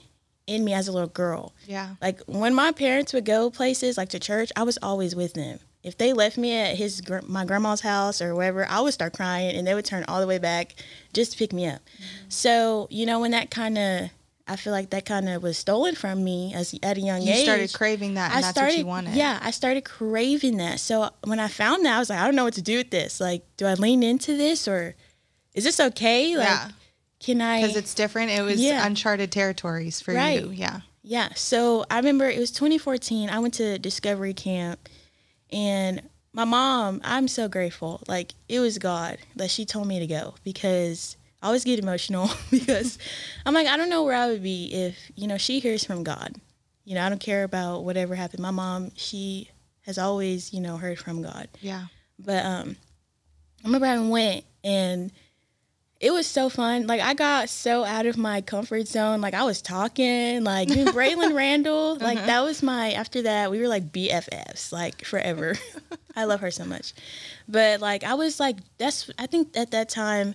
in 0.47 0.65
me 0.65 0.73
as 0.73 0.89
a 0.89 0.93
little 0.93 1.09
girl. 1.09 1.53
Yeah. 1.67 1.97
Like 2.01 2.21
when 2.27 2.55
my 2.55 2.73
parents 2.73 3.13
would 3.13 3.25
go 3.25 3.51
places 3.51 3.97
like 3.99 4.11
to 4.11 4.19
church, 4.19 4.51
I 4.57 4.63
was 4.63 4.79
always 4.83 5.15
with 5.15 5.35
them. 5.35 5.59
If 5.83 5.99
they 5.99 6.13
left 6.13 6.37
me 6.37 6.53
at 6.53 6.77
his 6.77 7.01
gr- 7.01 7.21
my 7.27 7.45
grandma's 7.45 7.81
house 7.81 8.21
or 8.21 8.35
wherever, 8.35 8.67
I 8.69 8.81
would 8.81 8.93
start 8.93 9.13
crying 9.13 9.57
and 9.57 9.67
they 9.67 9.75
would 9.75 9.85
turn 9.85 10.05
all 10.09 10.21
the 10.21 10.27
way 10.27 10.39
back 10.39 10.75
just 11.13 11.33
to 11.33 11.39
pick 11.39 11.53
me 11.53 11.67
up. 11.67 11.81
Mm-hmm. 11.81 12.05
So, 12.29 12.89
you 12.91 13.07
know, 13.07 13.21
when 13.21 13.31
that 13.33 13.51
kind 13.51 13.79
of 13.79 14.11
I 14.49 14.55
feel 14.55 14.73
like 14.73 14.91
that 14.91 15.05
kind 15.05 15.29
of 15.29 15.43
was 15.43 15.59
stolen 15.59 15.97
from 15.97 16.23
me 16.23 16.55
as 16.55 16.73
at 16.83 16.97
a 16.97 17.01
young 17.01 17.23
You 17.23 17.33
age. 17.33 17.43
started 17.43 17.73
craving 17.73 18.15
that, 18.15 18.31
and 18.31 18.39
I 18.39 18.41
that's 18.43 18.57
started, 18.57 18.73
what 18.75 18.79
you 18.79 18.87
wanted. 18.87 19.15
Yeah, 19.17 19.41
I 19.43 19.51
started 19.51 19.85
craving 19.85 20.59
that. 20.59 20.79
So 20.79 21.11
when 21.25 21.41
I 21.41 21.49
found 21.49 21.85
that, 21.85 21.97
I 21.97 21.99
was 21.99 22.11
like, 22.11 22.21
I 22.21 22.25
don't 22.27 22.37
know 22.37 22.45
what 22.45 22.55
to 22.55 22.63
do 22.63 22.77
with 22.77 22.91
this. 22.91 23.21
Like, 23.21 23.45
do 23.57 23.67
I 23.67 23.75
lean 23.75 24.05
into 24.05 24.37
this 24.37 24.69
or 24.69 24.95
is 25.57 25.65
this 25.65 25.81
okay? 25.81 26.37
Like, 26.37 26.47
Yeah. 26.47 26.69
can 27.19 27.41
I? 27.43 27.61
Because 27.63 27.75
it's 27.77 27.95
different. 27.95 28.31
It 28.31 28.43
was 28.43 28.61
Yeah. 28.61 28.87
uncharted 28.87 29.33
territories 29.33 30.01
for 30.01 30.15
Right. 30.15 30.41
you. 30.41 30.51
Yeah. 30.51 30.81
Yeah. 31.03 31.31
So 31.35 31.85
I 31.91 31.97
remember 31.97 32.29
it 32.31 32.39
was 32.39 32.51
2014. 32.53 33.29
I 33.31 33.39
went 33.41 33.55
to 33.55 33.79
Discovery 33.79 34.35
Camp 34.35 34.89
and 35.51 36.03
my 36.33 36.45
mom, 36.45 37.01
I'm 37.03 37.29
so 37.29 37.49
grateful. 37.49 38.03
Like 38.07 38.35
it 38.49 38.61
was 38.61 38.79
God 38.79 39.19
that 39.37 39.51
she 39.51 39.65
told 39.65 39.87
me 39.89 39.99
to 39.99 40.07
go 40.07 40.35
because 40.45 41.17
I 41.43 41.47
always 41.47 41.65
get 41.65 41.79
emotional 41.79 42.31
because 42.51 42.99
I'm 43.47 43.55
like, 43.55 43.67
I 43.67 43.77
don't 43.77 43.89
know 43.91 44.05
where 44.05 44.15
I 44.15 44.27
would 44.29 44.43
be 44.43 44.67
if, 44.73 44.97
you 45.15 45.27
know, 45.27 45.39
she 45.39 45.59
hears 45.61 45.85
from 45.85 46.03
God. 46.05 46.35
You 46.85 46.95
know, 46.95 47.05
I 47.05 47.09
don't 47.09 47.21
care 47.21 47.43
about 47.45 47.85
whatever 47.85 48.15
happened. 48.15 48.41
My 48.41 48.51
mom, 48.51 48.91
she 48.97 49.51
has 49.83 49.99
always, 49.99 50.53
you 50.53 50.61
know, 50.61 50.77
heard 50.77 50.99
from 50.99 51.23
God. 51.23 51.49
Yeah. 51.61 51.87
But 52.19 52.45
um, 52.45 52.77
I 53.65 53.67
remember 53.69 53.87
I 53.87 53.99
went 53.99 54.45
and 54.65 55.11
it 55.99 56.11
was 56.11 56.27
so 56.27 56.49
fun. 56.49 56.87
Like 56.87 57.01
I 57.01 57.15
got 57.15 57.49
so 57.49 57.85
out 57.85 58.07
of 58.07 58.17
my 58.19 58.41
comfort 58.41 58.87
zone. 58.87 59.21
Like 59.21 59.35
I 59.35 59.45
was 59.45 59.63
talking, 59.63 60.45
like 60.45 60.69
know, 60.69 60.87
Braylon 60.87 61.35
Randall. 61.35 61.97
Like 61.97 62.19
uh-huh. 62.19 62.27
that 62.27 62.41
was 62.43 62.63
my. 62.63 62.93
After 62.93 63.23
that, 63.23 63.51
we 63.51 63.61
were 63.61 63.69
like 63.69 63.93
BFFs, 63.93 64.73
like 64.73 65.05
forever. 65.05 65.57
I 66.17 66.25
love 66.25 66.41
her 66.41 66.51
so 66.51 66.65
much. 66.65 66.93
But 67.49 67.81
like 67.81 68.05
I 68.05 68.15
was 68.15 68.39
like, 68.39 68.57
that's. 68.79 69.11
I 69.19 69.27
think 69.27 69.57
at 69.57 69.71
that 69.71 69.89
time, 69.89 70.35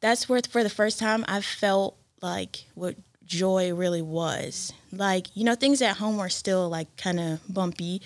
that's 0.00 0.28
where 0.28 0.40
for 0.50 0.62
the 0.62 0.70
first 0.70 0.98
time 0.98 1.24
I 1.28 1.40
felt 1.40 1.96
like 2.20 2.64
what 2.74 2.96
joy 3.24 3.72
really 3.72 4.02
was. 4.02 4.72
Like 4.90 5.36
you 5.36 5.44
know, 5.44 5.54
things 5.54 5.82
at 5.82 5.98
home 5.98 6.16
were 6.16 6.28
still 6.28 6.68
like 6.68 6.96
kind 6.96 7.20
of 7.20 7.40
bumpy 7.48 8.02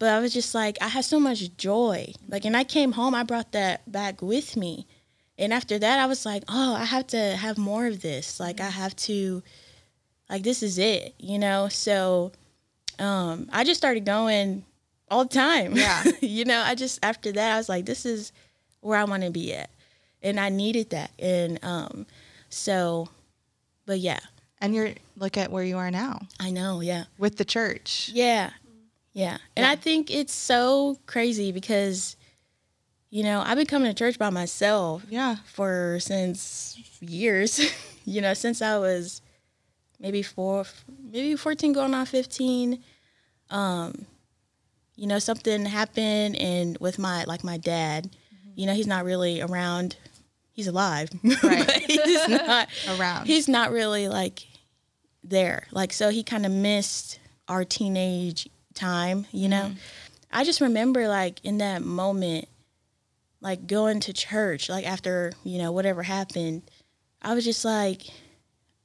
but 0.00 0.08
I 0.08 0.18
was 0.18 0.32
just 0.32 0.54
like, 0.54 0.78
I 0.80 0.88
had 0.88 1.04
so 1.04 1.20
much 1.20 1.54
joy. 1.58 2.14
Like, 2.26 2.46
and 2.46 2.56
I 2.56 2.64
came 2.64 2.92
home, 2.92 3.14
I 3.14 3.22
brought 3.22 3.52
that 3.52 3.82
back 3.92 4.22
with 4.22 4.56
me. 4.56 4.86
And 5.40 5.52
after 5.54 5.78
that, 5.78 5.98
I 5.98 6.06
was 6.06 6.24
like, 6.26 6.44
oh, 6.48 6.74
I 6.74 6.84
have 6.84 7.06
to 7.08 7.34
have 7.36 7.56
more 7.58 7.86
of 7.86 8.02
this. 8.02 8.38
Like, 8.38 8.60
I 8.60 8.68
have 8.68 8.94
to, 8.96 9.42
like, 10.28 10.42
this 10.42 10.62
is 10.62 10.78
it, 10.78 11.14
you 11.18 11.38
know? 11.38 11.68
So 11.68 12.32
um, 12.98 13.48
I 13.52 13.64
just 13.64 13.80
started 13.80 14.04
going 14.04 14.64
all 15.10 15.24
the 15.24 15.34
time. 15.34 15.74
Yeah. 15.74 16.04
you 16.20 16.44
know, 16.44 16.60
I 16.60 16.74
just, 16.74 16.98
after 17.02 17.32
that, 17.32 17.54
I 17.54 17.56
was 17.56 17.68
like, 17.70 17.86
this 17.86 18.04
is 18.04 18.32
where 18.82 18.98
I 18.98 19.04
want 19.04 19.22
to 19.22 19.30
be 19.30 19.54
at. 19.54 19.70
And 20.22 20.38
I 20.38 20.50
needed 20.50 20.90
that. 20.90 21.10
And 21.18 21.58
um, 21.64 22.06
so, 22.50 23.08
but 23.86 23.98
yeah, 23.98 24.20
And 24.60 24.74
you're 24.74 24.90
look 25.16 25.38
at 25.38 25.50
where 25.50 25.64
you 25.64 25.78
are 25.78 25.90
now 25.90 26.20
I 26.38 26.50
know. 26.50 26.80
Yeah. 26.80 27.04
with 27.18 27.36
the 27.38 27.44
church. 27.46 28.10
Yeah. 28.12 28.50
Yeah. 29.14 29.38
And 29.56 29.64
Yeah. 29.64 29.70
I 29.70 29.76
think 29.76 30.10
it's 30.10 30.34
so 30.34 30.98
crazy 31.06 31.50
because, 31.50 32.16
you 33.10 33.22
know, 33.24 33.42
I've 33.44 33.56
been 33.56 33.66
coming 33.66 33.90
to 33.90 33.94
church 33.94 34.18
by 34.18 34.30
myself 34.30 35.02
Yeah. 35.08 35.36
for 35.46 35.98
since 36.00 36.78
years, 37.00 37.60
you 38.04 38.20
know, 38.20 38.34
since 38.34 38.62
I 38.62 38.78
was 38.78 39.20
maybe 39.98 40.22
four, 40.22 40.64
maybe 41.10 41.34
14 41.36 41.72
going 41.72 41.92
on 41.94 42.06
15. 42.06 42.82
Um, 43.50 44.06
you 44.96 45.06
know, 45.06 45.18
something 45.18 45.64
happened 45.66 46.36
and 46.36 46.76
with 46.78 46.98
my 46.98 47.24
like 47.24 47.42
my 47.42 47.56
dad, 47.56 48.10
you 48.54 48.66
know, 48.66 48.74
he's 48.74 48.86
not 48.86 49.04
really 49.04 49.40
around. 49.40 49.96
He's 50.52 50.66
alive, 50.66 51.08
Right. 51.42 51.80
he's 51.86 52.28
not 52.28 52.68
Around. 52.88 53.26
He's 53.26 53.48
not 53.48 53.70
really 53.72 54.08
like 54.08 54.46
there. 55.24 55.66
Like 55.70 55.92
so 55.92 56.10
he 56.10 56.22
kind 56.22 56.44
of 56.44 56.52
missed 56.52 57.18
our 57.48 57.64
teenage 57.64 58.48
time, 58.74 59.26
you 59.32 59.48
know. 59.48 59.72
I 60.30 60.44
just 60.44 60.60
remember 60.60 61.08
like 61.08 61.42
in 61.44 61.58
that 61.58 61.82
moment 61.82 62.46
like 63.40 63.66
going 63.66 64.00
to 64.00 64.12
church 64.12 64.68
like 64.68 64.86
after, 64.86 65.32
you 65.44 65.58
know, 65.58 65.72
whatever 65.72 66.02
happened. 66.02 66.62
I 67.22 67.34
was 67.34 67.44
just 67.44 67.64
like 67.64 68.02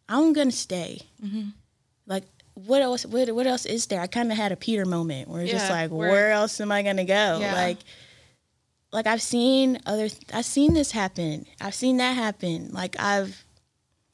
I'm 0.08 0.34
to 0.52 0.56
stay. 0.56 1.02
Mm-hmm. 1.24 1.50
Like 2.06 2.24
what 2.54 2.82
else 2.82 3.06
what, 3.06 3.30
what 3.34 3.48
else 3.48 3.66
is 3.66 3.88
there? 3.88 4.00
I 4.00 4.08
kind 4.08 4.32
of 4.32 4.38
had 4.38 4.52
a 4.52 4.56
Peter 4.56 4.86
moment 4.86 5.28
where 5.30 5.42
it's 5.42 5.52
just 5.52 5.70
like 5.70 5.92
where- 5.92 6.10
where 6.10 6.32
else 6.32 6.60
am 6.62 6.72
I 6.72 6.84
to 6.98 7.04
go? 7.06 7.40
Yeah. 7.42 7.54
Like 7.54 7.78
like 8.94 9.08
I've 9.08 9.22
seen 9.22 9.80
other 9.86 10.08
I've 10.34 10.46
seen 10.46 10.74
this 10.74 10.92
happen. 10.92 11.46
I've 11.60 11.76
seen 11.76 11.98
that 11.98 12.14
happen. 12.16 12.70
Like 12.72 12.96
I've 13.00 13.44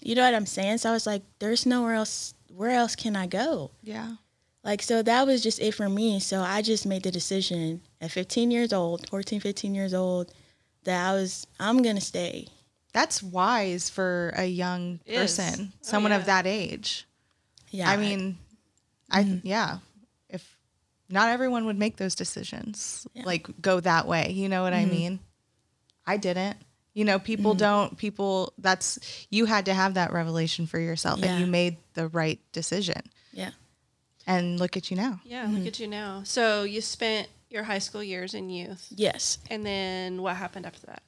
you 0.02 0.16
know 0.16 0.24
what 0.24 0.34
I'm 0.34 0.48
saying? 0.48 0.80
So 0.80 0.90
I 0.90 0.94
was 0.94 1.06
like, 1.06 1.22
there's 1.40 1.66
nowhere 1.68 1.94
else 1.94 2.34
where 2.54 2.72
else 2.72 2.96
can 2.96 3.16
I 3.16 3.28
go? 3.28 3.72
yeah. 3.84 4.16
Like 4.64 4.82
so 4.84 5.02
that 5.02 5.26
was 5.26 5.42
just 5.44 5.60
it 5.60 5.74
for 5.74 5.90
me. 5.90 6.20
So 6.20 6.42
I 6.42 6.62
just 6.62 6.86
made 6.86 7.04
the 7.04 7.12
decision 7.12 7.82
at 8.02 8.12
15 8.12 8.52
years 8.52 8.74
old, 8.74 9.08
14, 9.10 9.40
15 9.40 9.76
years 9.76 9.94
old, 9.94 10.34
that 10.84 11.10
I 11.10 11.14
was 11.14 11.48
I'm 11.60 11.82
gonna 11.82 12.02
stay. 12.02 12.48
That's 12.94 13.24
wise 13.24 13.90
for 13.90 14.34
a 14.36 14.46
young 14.46 15.00
It 15.06 15.14
is. 15.14 15.38
person, 15.38 15.72
Oh, 15.72 15.78
someone 15.82 16.12
yeah. 16.12 16.18
of 16.18 16.26
that 16.26 16.46
age. 16.46 17.08
Yeah. 17.70 17.90
I 17.90 17.96
mean, 17.98 18.38
I 19.10 19.24
mm-hmm. 19.24 19.48
yeah. 19.48 19.78
If 20.28 20.58
not 21.08 21.30
everyone 21.30 21.66
would 21.66 21.78
make 21.80 21.98
those 21.98 22.16
decisions, 22.16 23.08
Yeah. 23.14 23.24
like 23.26 23.62
go 23.62 23.80
that 23.80 24.08
way. 24.08 24.32
You 24.32 24.50
know 24.50 24.64
what 24.64 24.74
I 24.74 24.82
mm-hmm. 24.82 24.92
mean? 24.92 25.20
I 26.06 26.18
didn't. 26.18 26.58
You 26.94 27.06
know, 27.06 27.20
people 27.20 27.52
mm-hmm. 27.52 27.60
don't. 27.60 27.98
People. 27.98 28.52
That's 28.58 29.00
you 29.30 29.46
had 29.46 29.66
to 29.68 29.74
have 29.74 29.94
that 29.94 30.12
revelation 30.12 30.68
for 30.68 30.80
yourself, 30.80 31.20
Yeah. 31.20 31.28
and 31.28 31.40
you 31.40 31.48
made 31.48 31.78
the 31.94 32.08
right 32.10 32.40
decision. 32.52 33.02
yeah. 33.32 33.52
And 34.28 34.60
look 34.60 34.78
at 34.78 34.92
you 34.92 34.98
now. 34.98 35.20
Yeah, 35.26 35.48
look 35.50 35.66
at 35.66 35.80
you 35.80 35.88
now. 35.88 36.22
So 36.26 36.64
you 36.64 36.80
spent 36.82 37.28
your 37.52 37.64
high 37.64 37.80
school 37.80 38.04
years 38.04 38.34
in 38.34 38.50
youth, 38.50 38.88
Yes. 38.96 39.38
and 39.50 39.66
then 39.66 40.22
what 40.22 40.36
happened 40.38 40.66
after 40.66 40.88
that? 40.88 41.04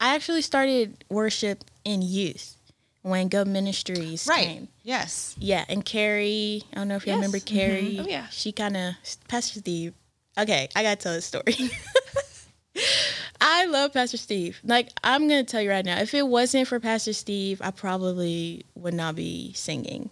I 0.00 0.14
actually 0.14 0.42
started 0.42 1.04
worship 1.08 1.64
in 1.84 2.02
youth 2.02 2.56
when 3.02 3.28
Go 3.28 3.44
Ministries 3.44 4.28
came. 4.28 4.68
Yes. 4.82 5.34
Yeah, 5.38 5.64
and 5.68 5.84
Carrie, 5.84 6.62
I 6.72 6.76
don't 6.76 6.88
know 6.88 6.96
if 6.96 7.06
you 7.06 7.12
Yes. 7.12 7.16
remember 7.16 7.38
mm-hmm. 7.38 7.56
Carrie. 7.56 7.98
Oh, 8.00 8.06
yeah. 8.06 8.28
She 8.28 8.52
kind 8.52 8.76
of, 8.76 8.94
Pastor 9.28 9.58
Steve. 9.60 9.94
Okay, 10.36 10.68
I 10.76 10.82
got 10.82 10.98
to 11.00 11.02
tell 11.02 11.12
this 11.14 11.24
story. 11.24 11.56
I 13.40 13.66
love 13.66 13.92
Pastor 13.92 14.16
Steve. 14.16 14.60
Like, 14.64 14.90
I'm 15.02 15.26
going 15.28 15.44
to 15.44 15.50
tell 15.50 15.62
you 15.62 15.70
right 15.70 15.84
now, 15.84 15.98
if 15.98 16.14
it 16.14 16.26
wasn't 16.26 16.68
for 16.68 16.78
Pastor 16.78 17.12
Steve, 17.12 17.60
I 17.62 17.70
probably 17.70 18.64
would 18.74 18.94
not 18.94 19.16
be 19.16 19.52
singing. 19.54 20.10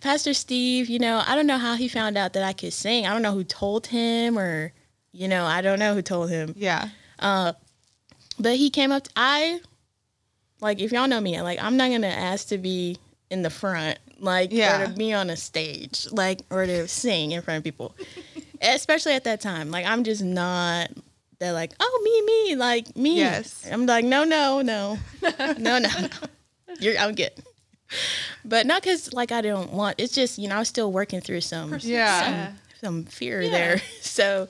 Pastor 0.00 0.32
Steve, 0.34 0.88
you 0.88 0.98
know, 0.98 1.22
I 1.26 1.34
don't 1.34 1.46
know 1.46 1.58
how 1.58 1.74
he 1.74 1.88
found 1.88 2.16
out 2.16 2.32
that 2.34 2.42
I 2.44 2.52
could 2.52 2.72
sing. 2.72 3.06
I 3.06 3.12
don't 3.12 3.22
know 3.22 3.32
who 3.32 3.44
told 3.44 3.86
him 3.88 4.38
or, 4.38 4.72
you 5.12 5.28
know, 5.28 5.44
I 5.44 5.60
don't 5.60 5.78
know 5.78 5.94
who 5.94 6.02
told 6.02 6.30
him. 6.30 6.54
Yeah. 6.56 6.88
Uh, 7.18 7.52
but 8.38 8.56
he 8.56 8.70
came 8.70 8.92
up. 8.92 9.04
To, 9.04 9.10
I 9.16 9.60
like 10.60 10.80
if 10.80 10.92
y'all 10.92 11.08
know 11.08 11.20
me, 11.20 11.40
like 11.42 11.62
I'm 11.62 11.76
not 11.76 11.90
gonna 11.90 12.06
ask 12.06 12.48
to 12.48 12.58
be 12.58 12.96
in 13.30 13.42
the 13.42 13.50
front, 13.50 13.98
like 14.20 14.52
Yeah. 14.52 14.82
or 14.82 14.86
to 14.86 14.92
be 14.92 15.12
on 15.12 15.30
a 15.30 15.36
stage, 15.36 16.06
like 16.12 16.42
or 16.50 16.64
to 16.66 16.86
sing 16.86 17.32
in 17.32 17.42
front 17.42 17.58
of 17.58 17.64
people. 17.64 17.94
Especially 18.62 19.12
at 19.14 19.24
that 19.24 19.40
time, 19.40 19.70
like 19.70 19.86
I'm 19.86 20.04
just 20.04 20.22
not. 20.22 20.90
They're 21.40 21.52
like, 21.52 21.72
oh 21.78 22.00
me 22.04 22.22
me, 22.52 22.56
like 22.56 22.96
me. 22.96 23.16
Yes. 23.18 23.66
I'm 23.70 23.86
like, 23.86 24.04
no 24.04 24.24
no 24.24 24.62
no, 24.62 24.98
no 25.22 25.52
no 25.58 25.78
no. 25.78 25.88
You're 26.80 26.98
I'm 26.98 27.14
good. 27.14 27.32
But 28.48 28.66
not 28.66 28.82
because 28.82 29.12
like 29.12 29.30
I 29.30 29.40
don't 29.42 29.72
want. 29.72 29.96
It's 29.98 30.14
just 30.14 30.38
you 30.38 30.48
know 30.48 30.56
I 30.56 30.58
was 30.60 30.68
still 30.68 30.90
working 30.90 31.20
through 31.20 31.42
some 31.42 31.78
Yeah. 31.82 32.52
some 32.80 33.04
fear 33.04 33.42
Yeah. 33.42 33.50
there. 33.50 33.82
So 34.00 34.48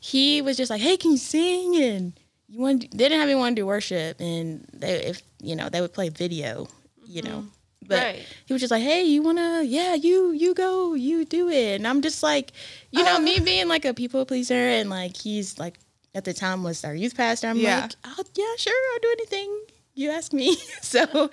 he 0.00 0.42
was 0.42 0.56
just 0.56 0.70
like, 0.70 0.80
"Hey, 0.80 0.96
can 0.96 1.12
you 1.12 1.16
sing?" 1.18 1.76
And 1.76 2.12
you 2.48 2.60
want 2.60 2.90
they 2.90 2.96
didn't 3.08 3.20
have 3.20 3.28
anyone 3.28 3.52
to 3.56 3.62
do 3.62 3.66
worship, 3.66 4.20
and 4.20 4.66
they 4.72 4.94
if 5.06 5.22
you 5.40 5.56
know 5.56 5.68
they 5.68 5.80
would 5.80 5.92
play 5.94 6.08
video, 6.10 6.68
you 7.06 7.22
know. 7.22 7.38
Mm-hmm. 7.38 7.48
But 7.88 7.98
Right. 7.98 8.26
he 8.46 8.52
was 8.52 8.60
just 8.62 8.70
like, 8.70 8.82
"Hey, 8.82 9.02
you 9.04 9.22
wanna? 9.22 9.62
Yeah, 9.64 9.94
you 9.94 10.32
you 10.32 10.54
go, 10.54 10.94
you 10.94 11.24
do 11.24 11.48
it." 11.48 11.76
And 11.76 11.86
I'm 11.86 12.00
just 12.02 12.22
like, 12.22 12.52
you 12.90 13.02
know, 13.02 13.12
uh-huh. 13.16 13.20
me 13.22 13.40
being 13.40 13.66
like 13.68 13.84
a 13.84 13.94
people 13.94 14.24
pleaser, 14.26 14.54
and 14.78 14.90
like 14.90 15.16
he's 15.16 15.58
like 15.58 15.78
at 16.14 16.24
the 16.24 16.34
time 16.34 16.62
was 16.62 16.84
our 16.84 16.94
youth 16.94 17.16
pastor. 17.16 17.48
I'm 17.48 17.56
Yeah. 17.58 17.80
like, 17.82 17.92
oh, 18.04 18.22
"Yeah, 18.34 18.54
sure, 18.58 18.74
I'll 18.92 19.00
do 19.00 19.10
anything 19.18 19.48
you 19.94 20.10
ask 20.10 20.32
me." 20.32 20.56
so. 20.82 21.30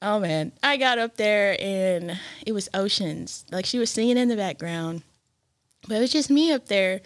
Oh 0.00 0.20
man, 0.20 0.52
I 0.62 0.76
got 0.76 0.98
up 0.98 1.16
there 1.16 1.56
and 1.60 2.18
it 2.46 2.52
was 2.52 2.68
oceans. 2.72 3.44
Like 3.50 3.66
she 3.66 3.78
was 3.78 3.90
singing 3.90 4.16
in 4.16 4.28
the 4.28 4.36
background, 4.36 5.02
but 5.88 5.96
it 5.96 6.00
was 6.00 6.12
just 6.12 6.30
me 6.30 6.52
up 6.52 6.66
there. 6.66 7.00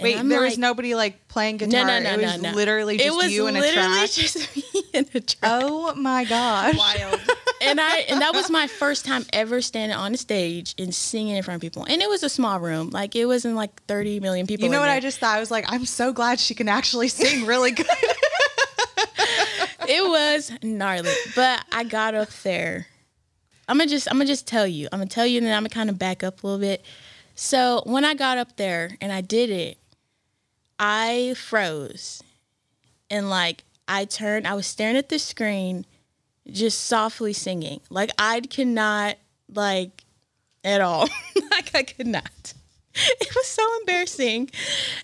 And 0.00 0.04
Wait, 0.04 0.16
I'm 0.16 0.28
there 0.28 0.42
was 0.42 0.58
nobody 0.58 0.94
like 0.94 1.26
playing 1.26 1.56
guitar. 1.56 1.84
no, 1.84 1.98
no, 1.98 2.00
no, 2.00 2.10
it 2.10 2.22
was 2.22 2.42
no, 2.42 2.50
no. 2.50 2.56
literally 2.56 2.98
just 2.98 3.08
it 3.08 3.16
was 3.16 3.32
you 3.32 3.48
in 3.48 3.56
a 3.56 3.60
literally 3.60 3.88
track. 3.88 4.10
just 4.10 4.56
me 4.56 4.62
in 4.92 5.06
a 5.12 5.20
track. 5.20 5.38
oh 5.42 5.92
my 5.94 6.24
gosh. 6.24 6.76
Wild. 6.76 7.20
and 7.62 7.80
I 7.80 8.00
and 8.08 8.20
that 8.20 8.32
was 8.32 8.48
my 8.48 8.68
first 8.68 9.04
time 9.04 9.24
ever 9.32 9.60
standing 9.60 9.96
on 9.96 10.14
a 10.14 10.16
stage 10.16 10.74
and 10.78 10.94
singing 10.94 11.34
in 11.34 11.42
front 11.42 11.56
of 11.56 11.62
people. 11.62 11.84
And 11.84 12.00
it 12.00 12.08
was 12.08 12.22
a 12.22 12.28
small 12.28 12.60
room, 12.60 12.90
like 12.90 13.16
it 13.16 13.24
wasn't 13.26 13.56
like 13.56 13.82
thirty 13.84 14.20
million 14.20 14.46
people. 14.46 14.66
You 14.66 14.70
know 14.70 14.78
what 14.80 14.86
there. 14.86 14.94
I 14.96 15.00
just 15.00 15.18
thought? 15.18 15.36
I 15.36 15.40
was 15.40 15.50
like, 15.50 15.64
I'm 15.66 15.84
so 15.84 16.12
glad 16.12 16.38
she 16.38 16.54
can 16.54 16.68
actually 16.68 17.08
sing 17.08 17.46
really 17.46 17.72
good. 17.72 17.86
was 20.08 20.52
gnarly, 20.62 21.12
but 21.36 21.64
I 21.72 21.84
got 21.84 22.14
up 22.14 22.30
there. 22.42 22.86
I'm 23.68 23.78
gonna 23.78 23.90
just 23.90 24.08
I'm 24.10 24.16
gonna 24.16 24.26
just 24.26 24.46
tell 24.46 24.66
you. 24.66 24.88
I'm 24.92 24.98
gonna 24.98 25.10
tell 25.10 25.26
you, 25.26 25.38
and 25.38 25.46
then 25.46 25.54
I'm 25.54 25.62
gonna 25.62 25.70
kind 25.70 25.90
of 25.90 25.98
back 25.98 26.24
up 26.24 26.42
a 26.42 26.46
little 26.46 26.60
bit. 26.60 26.84
So 27.34 27.82
when 27.84 28.04
I 28.04 28.14
got 28.14 28.38
up 28.38 28.56
there 28.56 28.96
and 29.00 29.12
I 29.12 29.20
did 29.20 29.50
it, 29.50 29.78
I 30.78 31.34
froze, 31.36 32.22
and 33.10 33.30
like 33.30 33.64
I 33.86 34.04
turned, 34.04 34.46
I 34.46 34.54
was 34.54 34.66
staring 34.66 34.96
at 34.96 35.08
the 35.08 35.18
screen, 35.18 35.86
just 36.50 36.84
softly 36.84 37.32
singing. 37.32 37.80
Like 37.90 38.10
I 38.18 38.40
cannot 38.40 39.16
like 39.52 40.04
at 40.64 40.80
all. 40.80 41.08
like 41.50 41.74
I 41.74 41.82
could 41.82 42.06
not. 42.06 42.54
It 43.20 43.34
was 43.34 43.46
so 43.46 43.62
embarrassing. 43.80 44.50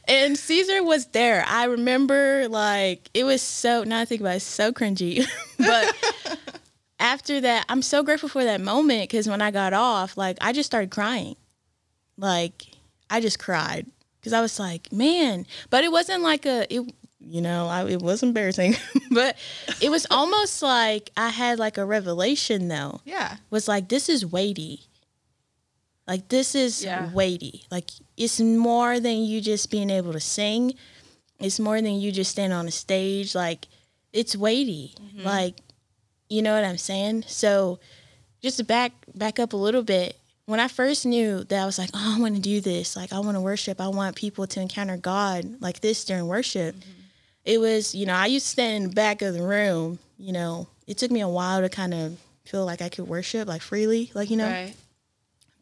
And 0.08 0.38
Caesar 0.38 0.82
was 0.82 1.06
there. 1.06 1.44
I 1.46 1.64
remember 1.64 2.48
like 2.48 3.10
it 3.14 3.24
was 3.24 3.42
so 3.42 3.84
now 3.84 4.00
I 4.00 4.04
think 4.04 4.20
about 4.20 4.36
it, 4.36 4.40
so 4.40 4.72
cringy. 4.72 5.24
but 5.58 6.38
after 6.98 7.40
that, 7.42 7.66
I'm 7.68 7.82
so 7.82 8.02
grateful 8.02 8.28
for 8.28 8.44
that 8.44 8.60
moment 8.60 9.02
because 9.02 9.28
when 9.28 9.42
I 9.42 9.50
got 9.50 9.72
off, 9.72 10.16
like 10.16 10.38
I 10.40 10.52
just 10.52 10.66
started 10.66 10.90
crying. 10.90 11.36
Like 12.16 12.66
I 13.10 13.20
just 13.20 13.38
cried 13.38 13.86
because 14.20 14.32
I 14.32 14.40
was 14.40 14.58
like, 14.58 14.92
man. 14.92 15.46
But 15.70 15.84
it 15.84 15.92
wasn't 15.92 16.22
like 16.22 16.46
a 16.46 16.72
it. 16.74 16.94
You 17.26 17.40
know, 17.40 17.68
I, 17.68 17.88
it 17.88 18.02
was 18.02 18.22
embarrassing, 18.22 18.76
but 19.10 19.38
it 19.80 19.88
was 19.88 20.06
almost 20.10 20.62
like 20.62 21.10
I 21.16 21.30
had 21.30 21.58
like 21.58 21.78
a 21.78 21.84
revelation 21.86 22.68
though 22.68 23.00
yeah. 23.06 23.36
was 23.48 23.66
like 23.66 23.88
this 23.88 24.10
is 24.10 24.26
weighty 24.26 24.88
like 26.06 26.28
this 26.28 26.54
is 26.54 26.84
Yeah. 26.84 27.10
weighty. 27.12 27.64
Like 27.70 27.90
it's 28.16 28.40
more 28.40 29.00
than 29.00 29.24
you 29.24 29.40
just 29.40 29.70
being 29.70 29.90
able 29.90 30.12
to 30.12 30.20
sing. 30.20 30.74
It's 31.40 31.58
more 31.58 31.80
than 31.80 32.00
you 32.00 32.12
just 32.12 32.30
stand 32.30 32.52
on 32.52 32.66
a 32.68 32.70
stage. 32.70 33.34
Like 33.34 33.66
it's 34.12 34.36
weighty. 34.36 34.94
Mm-hmm. 35.00 35.26
Like 35.26 35.60
you 36.28 36.42
know 36.42 36.54
what 36.54 36.64
i'm 36.64 36.78
saying? 36.78 37.24
So 37.26 37.78
just 38.42 38.58
to 38.58 38.64
back 38.64 38.92
back 39.14 39.38
up 39.38 39.52
a 39.52 39.56
little 39.56 39.82
bit 39.82 40.16
when 40.46 40.60
i 40.60 40.68
first 40.68 41.06
knew 41.06 41.42
that 41.44 41.62
i 41.62 41.64
was 41.64 41.78
like 41.78 41.90
oh 41.94 42.14
i 42.16 42.20
want 42.20 42.34
to 42.36 42.40
do 42.42 42.60
this. 42.60 42.96
Like 42.96 43.12
i 43.12 43.18
want 43.18 43.36
to 43.36 43.40
worship. 43.40 43.80
I 43.80 43.88
want 43.88 44.16
people 44.16 44.46
to 44.46 44.60
encounter 44.60 44.96
god 44.96 45.60
like 45.60 45.80
this 45.80 46.04
during 46.04 46.26
worship 46.26 46.74
mm-hmm. 46.74 46.90
it 47.44 47.58
was 47.58 47.94
you 47.94 48.04
know 48.06 48.14
i 48.14 48.26
used 48.26 48.46
to 48.46 48.50
stand 48.50 48.84
in 48.84 48.90
the 48.90 48.94
back 48.94 49.22
of 49.22 49.34
the 49.34 49.42
room 49.42 49.98
you 50.18 50.32
know. 50.32 50.68
It 50.86 50.98
took 50.98 51.10
me 51.10 51.22
a 51.22 51.28
while 51.28 51.62
to 51.62 51.70
kind 51.70 51.94
of 51.94 52.18
feel 52.44 52.66
like 52.66 52.82
i 52.82 52.90
could 52.90 53.08
worship 53.08 53.48
like 53.48 53.62
freely 53.62 54.10
like 54.14 54.28
you 54.30 54.36
know? 54.36 54.50
Right. 54.50 54.74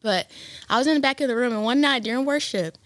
But 0.03 0.29
I 0.69 0.77
was 0.77 0.85
in 0.85 0.93
the 0.93 0.99
back 0.99 1.21
of 1.21 1.27
the 1.27 1.35
room, 1.35 1.53
and 1.53 1.63
one 1.63 1.81
night 1.81 2.03
during 2.03 2.25
worship, 2.25 2.77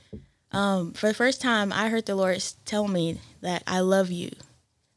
um, 0.52 0.94
for 0.94 1.08
the 1.08 1.14
first 1.14 1.42
time, 1.42 1.74
I 1.74 1.90
heard 1.90 2.06
the 2.06 2.16
Lord 2.16 2.42
tell 2.64 2.88
me 2.88 3.20
that 3.42 3.64
I 3.68 3.82
love 3.82 4.10
you. 4.10 4.32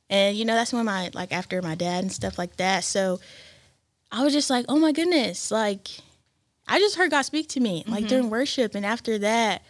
And 0.09 0.37
you 0.37 0.45
know, 0.45 0.55
that's 0.55 0.73
when 0.73 0.85
my 0.85 1.11
like 1.15 1.33
after 1.33 1.61
my 1.63 1.75
dad 1.75 2.05
and 2.05 2.13
stuff 2.13 2.39
like 2.39 2.57
that. 2.57 2.85
So 2.85 3.21
I 4.13 4.23
was 4.23 4.33
just 4.33 4.51
like, 4.51 4.67
oh 4.69 4.79
my 4.79 4.93
goodness, 4.93 5.51
like 5.51 5.89
I 6.69 6.79
just 6.79 6.97
heard 6.97 7.11
God 7.11 7.23
speak 7.23 7.49
to 7.51 7.61
me 7.61 7.85
like 7.87 8.07
during 8.07 8.31
worship, 8.31 8.75
and 8.75 8.85
after 8.87 9.19
that, 9.19 9.63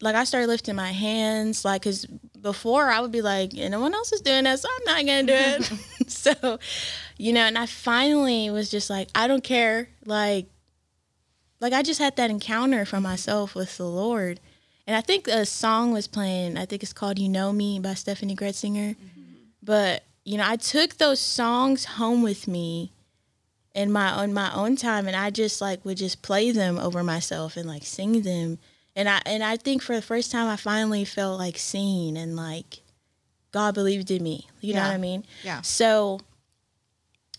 like 0.00 0.14
I 0.14 0.24
started 0.24 0.46
lifting 0.46 0.76
my 0.76 0.92
hands, 0.92 1.64
like 1.64 1.82
because 1.82 2.06
before 2.40 2.88
I 2.88 3.00
would 3.00 3.12
be 3.12 3.22
like, 3.22 3.52
no 3.52 3.80
one 3.80 3.94
else 3.94 4.12
is 4.12 4.20
doing 4.20 4.44
this, 4.44 4.64
I'm 4.64 4.84
not 4.84 5.06
gonna 5.06 5.22
do 5.24 5.34
it. 5.34 5.72
so, 6.10 6.58
you 7.16 7.32
know, 7.32 7.40
and 7.42 7.58
I 7.58 7.66
finally 7.66 8.50
was 8.50 8.70
just 8.70 8.88
like, 8.88 9.08
I 9.14 9.26
don't 9.26 9.44
care, 9.44 9.88
like 10.06 10.46
like 11.60 11.72
I 11.72 11.82
just 11.82 12.00
had 12.00 12.16
that 12.16 12.30
encounter 12.30 12.84
for 12.84 13.00
myself 13.00 13.54
with 13.54 13.76
the 13.76 13.86
Lord. 13.86 14.40
And 14.86 14.96
I 14.96 15.00
think 15.00 15.28
a 15.28 15.44
song 15.44 15.92
was 15.92 16.06
playing, 16.06 16.56
I 16.56 16.64
think 16.64 16.82
it's 16.82 16.92
called 16.94 17.18
You 17.18 17.28
Know 17.28 17.52
Me 17.52 17.78
by 17.78 17.90
Steffany 17.90 18.36
Gretzinger. 18.36 18.96
But, 19.62 20.04
you 20.24 20.38
know, 20.38 20.44
I 20.46 20.56
took 20.56 20.96
those 20.96 21.20
songs 21.20 21.84
home 21.84 22.22
with 22.22 22.48
me 22.48 22.92
in 23.74 23.92
my 23.92 24.10
on 24.10 24.32
my 24.32 24.52
own 24.54 24.74
time 24.76 25.06
and 25.06 25.14
I 25.14 25.30
just 25.30 25.60
like 25.60 25.84
would 25.84 25.98
just 25.98 26.20
play 26.22 26.50
them 26.50 26.78
over 26.78 27.04
myself 27.04 27.56
and 27.56 27.68
like 27.68 27.84
sing 27.84 28.22
them. 28.22 28.58
And 28.96 29.08
I 29.08 29.20
and 29.24 29.44
I 29.44 29.56
think 29.56 29.82
for 29.82 29.94
the 29.94 30.02
first 30.02 30.32
time 30.32 30.48
I 30.48 30.56
finally 30.56 31.04
felt 31.04 31.38
like 31.38 31.58
seen 31.58 32.16
and 32.16 32.34
like 32.34 32.80
God 33.52 33.74
believed 33.74 34.10
in 34.10 34.22
me. 34.22 34.48
You 34.60 34.74
know 34.74 34.82
what 34.82 34.90
I 34.90 34.98
mean? 34.98 35.24
Yeah. 35.44 35.60
So 35.60 36.20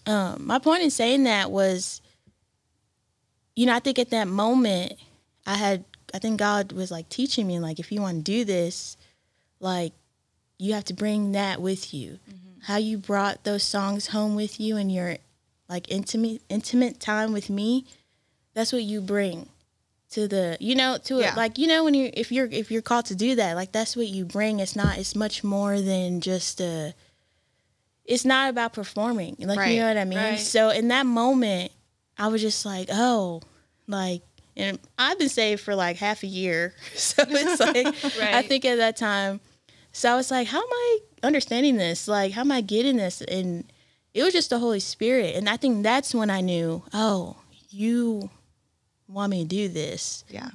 um 0.05 0.45
my 0.45 0.59
point 0.59 0.83
in 0.83 0.91
saying 0.91 1.23
that 1.23 1.51
was 1.51 2.01
you 3.59 3.65
know, 3.65 3.75
I 3.75 3.79
think 3.79 3.99
at 3.99 4.09
that 4.11 4.27
moment 4.27 4.93
I 5.45 5.55
had 5.55 5.83
I 6.13 6.19
think 6.19 6.39
God 6.39 6.71
was 6.71 6.89
like 6.91 7.07
teaching 7.09 7.45
me 7.45 7.59
like 7.59 7.77
if 7.79 7.91
you 7.91 7.99
want 8.01 8.17
to 8.17 8.31
do 8.31 8.45
this, 8.45 8.95
like 9.59 9.93
you 10.57 10.73
have 10.73 10.85
to 10.85 10.93
bring 10.93 11.33
that 11.33 11.61
with 11.61 11.93
you. 11.93 12.19
Mm-hmm. 12.29 12.61
How 12.63 12.77
you 12.77 12.97
brought 12.97 13.43
those 13.43 13.63
songs 13.63 14.07
home 14.07 14.35
with 14.35 14.59
you 14.59 14.77
and 14.77 14.89
your 14.91 15.17
like 15.67 15.91
intimate 15.91 16.41
intimate 16.49 16.99
time 16.99 17.33
with 17.33 17.49
me, 17.49 17.85
that's 18.53 18.71
what 18.73 18.83
you 18.83 19.01
bring 19.01 19.49
to 20.11 20.27
the 20.27 20.57
you 20.59 20.73
know 20.75 20.97
to 21.03 21.19
Yeah. 21.19 21.33
it 21.33 21.37
like 21.37 21.57
you 21.57 21.67
know 21.67 21.83
when 21.83 21.93
you 21.93 22.09
if 22.13 22.31
you're 22.31 22.47
if 22.47 22.71
you're 22.71 22.81
called 22.81 23.05
to 23.07 23.15
do 23.15 23.35
that 23.35 23.55
like 23.55 23.71
that's 23.71 23.95
what 23.95 24.07
you 24.07 24.25
bring 24.25 24.59
it's 24.59 24.75
not 24.75 24.97
it's 24.97 25.15
much 25.15 25.43
more 25.43 25.79
than 25.81 26.19
just 26.21 26.59
a 26.61 26.95
it's 28.05 28.25
not 28.25 28.49
about 28.49 28.73
performing 28.73 29.35
like 29.39 29.59
Right. 29.59 29.73
you 29.75 29.79
know 29.81 29.87
what 29.87 29.97
i 29.97 30.05
mean 30.05 30.17
Right. 30.17 30.39
so 30.39 30.69
in 30.71 30.87
that 30.87 31.05
moment 31.05 31.71
i 32.19 32.27
was 32.27 32.41
just 32.41 32.65
like 32.65 32.87
oh 32.91 33.41
like 33.87 34.21
and 34.57 34.77
i've 34.97 35.17
been 35.17 35.29
saved 35.29 35.61
for 35.61 35.73
like 35.75 35.97
half 35.97 36.21
a 36.23 36.27
year 36.27 36.73
so 36.95 37.23
it's 37.27 37.59
like 38.13 38.21
i 38.33 38.41
think 38.41 38.65
at 38.65 38.75
that 38.77 38.95
time 38.97 39.39
so 39.91 40.11
i 40.11 40.15
was 40.15 40.29
like 40.29 40.47
how 40.47 40.59
am 40.59 40.67
i 40.71 40.97
understanding 41.23 41.77
this 41.77 42.07
like 42.07 42.31
how 42.33 42.41
am 42.41 42.51
i 42.51 42.61
getting 42.61 42.97
this 42.97 43.21
and 43.21 43.63
it 44.13 44.23
was 44.23 44.33
just 44.33 44.49
the 44.51 44.59
holy 44.59 44.79
spirit 44.79 45.35
and 45.35 45.49
i 45.49 45.57
think 45.57 45.81
that's 45.83 46.13
when 46.13 46.29
i 46.29 46.41
knew 46.41 46.83
oh 46.93 47.35
you 47.69 48.29
want 49.07 49.31
me 49.31 49.41
to 49.43 49.47
do 49.47 49.67
this 49.67 50.23
Yeah. 50.29 50.49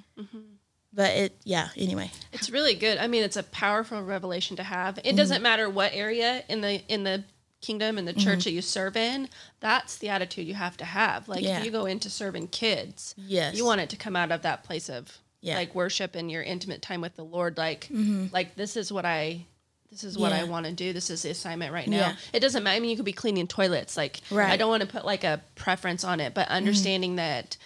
but 0.93 1.11
it 1.11 1.37
yeah 1.45 1.69
anyway 1.77 2.11
It's 2.33 2.51
really 2.51 2.75
good. 2.75 2.99
I 2.99 3.07
mean, 3.09 3.23
it's 3.25 3.37
a 3.37 3.43
powerful 3.45 4.03
revelation 4.03 4.57
to 4.57 4.63
have. 4.63 4.95
Mm-hmm. 4.97 5.07
It 5.09 5.17
doesn't 5.17 5.43
matter 5.43 5.69
what 5.71 5.93
area 5.93 6.43
in 6.49 6.61
the 6.61 6.83
in 6.89 7.05
the 7.05 7.25
kingdom 7.65 7.99
and 7.99 8.07
the 8.07 8.13
church 8.13 8.41
Mm-hmm. 8.41 8.45
that 8.45 8.53
you 8.53 8.63
serve 8.63 8.97
in. 8.97 9.29
That's 9.61 9.97
the 9.99 10.09
attitude 10.11 10.47
you 10.47 10.55
have 10.55 10.77
to 10.79 10.85
have. 10.85 11.29
Like 11.29 11.43
Yeah. 11.43 11.59
if 11.59 11.65
you 11.65 11.71
go 11.71 11.87
into 11.87 12.11
serving 12.11 12.49
kids, 12.49 13.15
Yes. 13.17 13.55
you 13.57 13.65
want 13.65 13.81
it 13.81 13.89
to 13.91 13.97
come 13.97 14.17
out 14.17 14.31
of 14.33 14.43
that 14.43 14.65
place 14.65 14.89
of 14.89 15.19
Yeah. 15.41 15.57
like 15.57 15.75
worship 15.75 16.15
and 16.15 16.31
your 16.31 16.43
intimate 16.43 16.83
time 16.83 17.01
with 17.01 17.17
the 17.17 17.25
Lord. 17.25 17.57
Like 17.59 17.89
like 18.33 18.55
this 18.57 18.77
is 18.77 18.93
what 18.93 19.05
I. 19.05 19.47
This 19.91 20.03
is 20.03 20.19
what 20.19 20.33
I 20.33 20.41
Mm-hmm. 20.41 20.51
Want 20.51 20.67
to 20.67 20.73
do. 20.73 20.93
This 20.93 21.09
is 21.09 21.23
the 21.23 21.31
assignment 21.31 21.73
right 21.73 21.87
now. 21.87 21.97
Yeah. 21.99 22.17
It 22.33 22.41
doesn't 22.41 22.65
matter. 22.65 22.77
I 22.77 22.81
mean, 22.81 22.91
you 22.91 22.97
could 22.97 23.05
be 23.05 23.13
cleaning 23.13 23.47
toilets. 23.47 23.97
Like, 23.97 24.21
I 24.31 24.35
Right. 24.35 24.49
Mm-hmm. 24.49 24.59
don't 24.59 24.69
want 24.69 24.81
to 24.83 24.89
put 24.89 25.05
like 25.05 25.23
a 25.23 25.41
preference 25.55 26.03
on 26.03 26.19
it, 26.19 26.35
but 26.35 26.49
understanding 26.49 27.15
that 27.17 27.57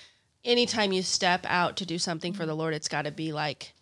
anytime 0.45 0.93
you 0.93 1.03
step 1.03 1.47
out 1.49 1.77
to 1.79 1.87
do 1.87 1.99
something 1.99 2.35
for 2.35 2.45
the 2.45 2.55
Lord, 2.55 2.75
it's 2.75 2.89
got 2.89 3.03
to 3.07 3.11
be 3.11 3.33
like, 3.33 3.73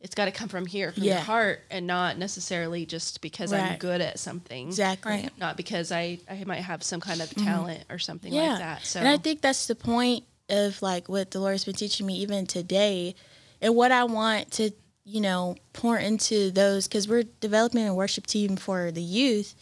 it's 0.00 0.14
got 0.14 0.26
to 0.26 0.30
come 0.30 0.48
from 0.48 0.66
here, 0.66 0.92
from 0.92 1.04
your 1.04 1.16
heart, 1.18 1.60
and 1.70 1.86
not 1.86 2.18
necessarily 2.18 2.84
just 2.86 3.20
because 3.22 3.52
I'm 3.52 3.78
good 3.78 4.00
at 4.00 4.18
something. 4.18 4.68
exactly 4.68 5.12
Right. 5.12 5.30
Not 5.38 5.56
because 5.56 5.90
I, 5.90 6.18
I 6.30 6.44
might 6.44 6.60
have 6.60 6.82
some 6.82 7.00
kind 7.00 7.20
of 7.20 7.30
talent 7.30 7.84
or 7.90 7.98
something 7.98 8.32
like 8.32 8.58
that. 8.58 8.84
So, 8.84 9.00
And 9.00 9.08
I 9.08 9.16
think 9.16 9.40
that's 9.40 9.66
the 9.66 9.74
point 9.74 10.24
of 10.48 10.80
like 10.82 11.08
what 11.08 11.30
the 11.30 11.40
Lord's 11.40 11.64
been 11.64 11.74
teaching 11.74 12.06
me 12.06 12.14
even 12.18 12.46
today 12.46 13.14
and 13.60 13.74
what 13.74 13.90
I 13.90 14.04
want 14.04 14.52
to, 14.52 14.70
you 15.04 15.20
know, 15.20 15.56
pour 15.72 15.96
into 15.96 16.50
those 16.50 16.86
because 16.86 17.08
we're 17.08 17.24
developing 17.40 17.86
a 17.86 17.94
worship 17.94 18.26
team 18.26 18.56
for 18.56 18.90
the 18.90 19.02
youth. 19.02 19.54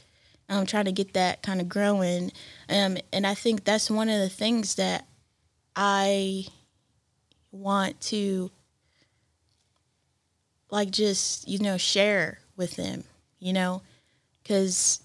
I'm 0.48 0.66
trying 0.66 0.84
to 0.86 0.92
get 0.92 1.14
that 1.14 1.42
kind 1.42 1.60
of 1.60 1.68
growing. 1.68 2.32
Um, 2.68 2.98
and 3.12 3.26
I 3.26 3.34
think 3.34 3.64
that's 3.64 3.90
one 3.90 4.08
of 4.08 4.20
the 4.20 4.28
things 4.28 4.74
that 4.74 5.06
I 5.74 6.46
want 7.50 8.00
to 8.02 8.50
like 10.74 10.90
just, 10.90 11.48
you 11.48 11.60
know, 11.60 11.78
share 11.78 12.40
with 12.56 12.74
them, 12.74 13.04
you 13.38 13.52
know, 13.52 13.80
because 14.42 15.00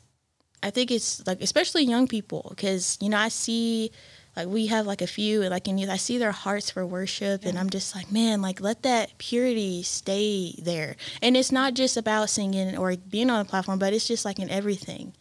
I 0.62 0.72
think 0.72 0.90
it's 0.92 1.26
like 1.26 1.42
especially 1.42 1.84
young 1.84 2.08
people 2.08 2.48
because 2.50 2.98
you 3.00 3.08
know 3.10 3.18
I 3.18 3.30
see 3.30 3.92
like 4.36 4.48
we 4.48 4.68
have 4.68 4.86
like 4.86 5.02
a 5.02 5.08
few 5.08 5.42
like 5.44 5.68
in 5.68 5.78
youth 5.78 5.90
I 5.90 5.98
see 5.98 6.18
their 6.18 6.32
hearts 6.32 6.70
for 6.72 6.86
worship 6.86 7.46
and 7.46 7.58
I'm 7.58 7.70
just 7.70 7.96
like 7.96 8.12
man 8.12 8.42
like 8.42 8.60
let 8.60 8.84
that 8.84 9.18
purity 9.20 9.84
stay 9.84 10.56
there. 10.62 10.96
And 11.22 11.38
it's 11.38 11.52
not 11.52 11.76
just 11.76 11.98
about 11.98 12.30
singing 12.30 12.78
or 12.78 12.96
being 12.98 13.30
on 13.30 13.40
a 13.40 13.46
platform 13.46 13.80
but 13.80 13.94
it's 13.94 14.08
just 14.08 14.26
like 14.26 14.40
in 14.40 14.50
everything. 14.50 15.14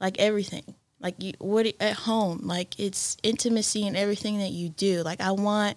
Like 0.00 0.18
everything. 0.18 0.74
Like 0.98 1.22
you 1.22 1.34
what 1.38 1.66
at 1.78 1.94
home 1.94 2.40
like 2.42 2.80
it's 2.80 3.16
intimacy 3.22 3.86
in 3.86 3.94
everything 3.94 4.38
that 4.38 4.50
you 4.50 4.70
do. 4.70 5.02
Like 5.02 5.20
I 5.20 5.30
want 5.30 5.76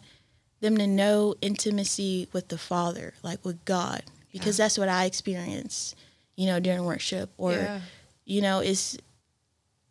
them 0.62 0.78
to 0.78 0.88
know 0.88 1.36
intimacy 1.41 2.28
with 2.34 2.47
the 2.47 2.58
Father 2.58 3.13
like 3.24 3.43
with 3.43 3.63
God 3.65 4.04
because 4.32 4.58
that's 4.58 4.78
what 4.78 4.88
I 4.89 5.06
experience 5.06 5.95
you 6.36 6.45
know 6.47 6.60
during 6.60 6.86
worship 6.86 7.30
or 7.38 7.52
Yeah. 7.54 7.82
you 8.26 8.41
know 8.41 8.60
it's 8.60 8.97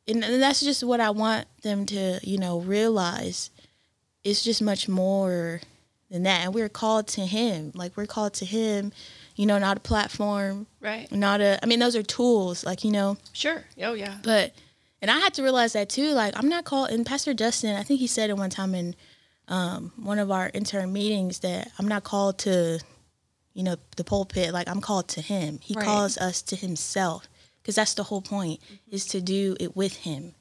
and, 0.08 0.24
and 0.24 0.42
that's 0.42 0.60
just 0.60 0.82
what 0.82 0.98
i 0.98 1.10
want 1.10 1.46
them 1.62 1.84
to 1.86 2.18
you 2.22 2.38
know 2.38 2.58
realize 2.60 3.50
it's 4.24 4.42
just 4.42 4.62
much 4.62 4.88
more 4.88 5.60
than 6.10 6.22
that 6.24 6.44
and 6.44 6.54
we're 6.54 6.68
called 6.70 7.06
to 7.08 7.20
him 7.26 7.70
like 7.74 7.96
we're 7.96 8.06
called 8.06 8.32
to 8.34 8.44
him 8.46 8.92
you 9.36 9.46
know 9.46 9.58
not 9.58 9.76
a 9.76 9.80
platform 9.80 10.66
right. 10.80 11.12
not 11.12 11.40
a 11.42 11.58
i 11.62 11.66
mean 11.66 11.78
those 11.78 11.94
are 11.94 12.02
tools 12.02 12.64
like 12.64 12.82
you 12.82 12.90
know 12.90 13.16
Sure. 13.32 13.62
Oh, 13.82 13.92
yeah. 13.92 14.16
but 14.24 14.52
and 15.02 15.10
i 15.10 15.18
had 15.18 15.34
to 15.34 15.42
realize 15.42 15.74
that 15.74 15.88
too 15.90 16.10
like 16.12 16.34
i'm 16.36 16.48
not 16.48 16.64
called 16.64 16.90
and 16.90 17.04
pastor 17.06 17.34
justin 17.34 17.76
i 17.76 17.82
think 17.82 18.00
he 18.00 18.06
said 18.06 18.30
it 18.30 18.36
one 18.36 18.50
time 18.50 18.74
in 18.74 18.94
um, 19.50 19.92
one 19.96 20.18
of 20.18 20.30
our 20.30 20.50
intern 20.54 20.92
meetings 20.92 21.40
that 21.40 21.70
i'm 21.78 21.86
not 21.88 22.04
called 22.04 22.38
to 22.38 22.80
you 23.52 23.62
know 23.62 23.76
the 23.96 24.04
pulpit 24.04 24.52
like 24.54 24.68
i'm 24.68 24.80
called 24.80 25.08
to 25.08 25.20
him 25.20 25.58
he 25.62 25.74
Right. 25.74 25.84
calls 25.84 26.16
us 26.16 26.40
to 26.42 26.56
himself 26.56 27.28
because 27.60 27.74
that's 27.74 27.94
the 27.94 28.04
whole 28.04 28.22
point 28.22 28.60
is 28.90 29.04
to 29.08 29.20
do 29.20 29.56
it 29.60 29.76
with 29.76 29.96
him 29.96 30.34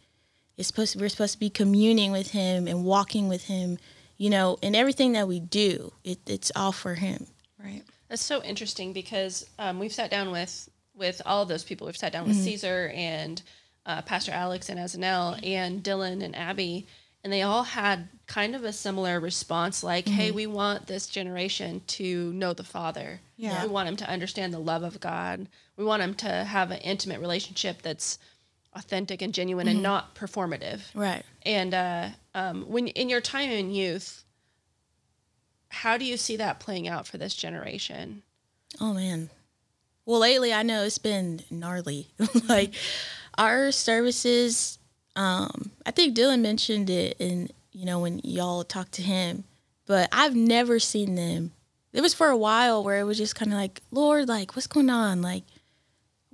it's 0.58 0.68
supposed 0.68 1.00
we're 1.00 1.10
supposed 1.10 1.34
to 1.34 1.40
be 1.40 1.50
communing 1.50 2.12
with 2.12 2.32
him 2.32 2.68
and 2.68 2.86
walking 2.86 3.28
with 3.28 3.46
him 3.46 3.78
you 4.18 4.30
know 4.30 4.58
in 4.62 4.76
everything 4.76 5.14
that 5.14 5.28
we 5.28 5.40
do 5.40 5.92
it, 6.04 6.20
it's 6.28 6.52
all 6.56 6.72
for 6.72 6.96
him 6.96 7.28
Right. 7.62 7.84
That's 8.08 8.24
so 8.24 8.42
interesting 8.42 8.94
because 8.94 9.46
um, 9.60 9.80
we've 9.80 9.92
sat 9.94 10.10
down 10.10 10.32
with 10.32 10.70
with 10.96 11.22
all 11.26 11.42
of 11.44 11.50
those 11.50 11.64
people. 11.66 11.88
We've 11.88 11.98
sat 11.98 12.14
down 12.14 12.26
with 12.26 12.38
Caesar 12.38 12.90
and 12.96 13.42
uh, 13.86 14.02
Pastor 14.04 14.32
Alex 14.32 14.70
and 14.70 14.80
Azanel 14.80 15.38
and 15.46 15.84
Dylan 15.84 16.24
and 16.24 16.34
Abby, 16.38 16.88
and 17.24 17.34
they 17.34 17.42
all 17.42 17.64
had 17.64 18.08
kind 18.28 18.56
of 18.56 18.64
a 18.64 18.72
similar 18.72 19.20
response, 19.20 19.84
like, 19.84 20.08
"Hey, 20.08 20.32
we 20.32 20.48
want 20.48 20.88
this 20.88 21.08
generation 21.08 21.82
to 21.88 22.32
know 22.34 22.54
the 22.54 22.64
Father. 22.64 23.20
Yeah. 23.38 23.64
we 23.64 23.70
want 23.70 23.88
them 23.88 23.98
to 23.98 24.10
understand 24.10 24.54
the 24.54 24.60
love 24.60 24.84
of 24.84 25.00
God. 25.00 25.48
We 25.76 25.84
want 25.84 26.02
them 26.02 26.14
to 26.16 26.44
have 26.44 26.72
an 26.72 26.80
intimate 26.80 27.20
relationship 27.20 27.82
that's 27.82 28.20
authentic 28.74 29.22
and 29.22 29.34
genuine 29.34 29.68
and 29.68 29.84
not 29.84 30.16
performative." 30.16 30.82
right 30.94 31.24
And 31.44 31.74
uh, 31.74 32.10
um, 32.34 32.64
when 32.70 32.88
in 32.88 33.10
your 33.10 33.22
time 33.22 33.50
in 33.50 33.72
youth, 33.72 34.24
how 35.70 35.98
do 35.98 36.06
you 36.06 36.18
see 36.18 36.38
that 36.38 36.60
playing 36.60 36.88
out 36.88 37.08
for 37.08 37.18
this 37.18 37.36
generation? 37.36 38.24
Oh 38.80 38.94
man. 38.94 39.30
Well, 40.06 40.20
lately 40.20 40.52
I 40.52 40.64
know 40.64 40.84
it's 40.84 40.98
been 40.98 41.42
gnarly. 41.52 42.08
like 42.48 42.74
our 43.38 43.72
services, 43.72 44.79
um, 45.16 45.72
I 45.86 45.92
think 45.92 46.16
Dylan 46.16 46.42
mentioned 46.42 46.90
it 46.90 47.18
in 47.20 47.50
you 47.72 47.86
know 47.86 48.00
when 48.00 48.20
y'all 48.24 48.64
talked 48.64 48.94
to 48.94 49.02
him, 49.02 49.44
but 49.86 50.10
I've 50.12 50.36
never 50.36 50.80
seen 50.80 51.16
them. 51.16 51.52
It 51.92 52.02
was 52.02 52.14
for 52.14 52.28
a 52.28 52.38
while 52.38 52.84
where 52.84 53.00
it 53.00 53.04
was 53.04 53.18
just 53.18 53.36
kind 53.36 53.52
of 53.52 53.58
like, 53.58 53.82
Lord, 53.92 54.28
like 54.28 54.56
what's 54.56 54.68
going 54.68 54.90
on? 54.90 55.22
Like, 55.22 55.44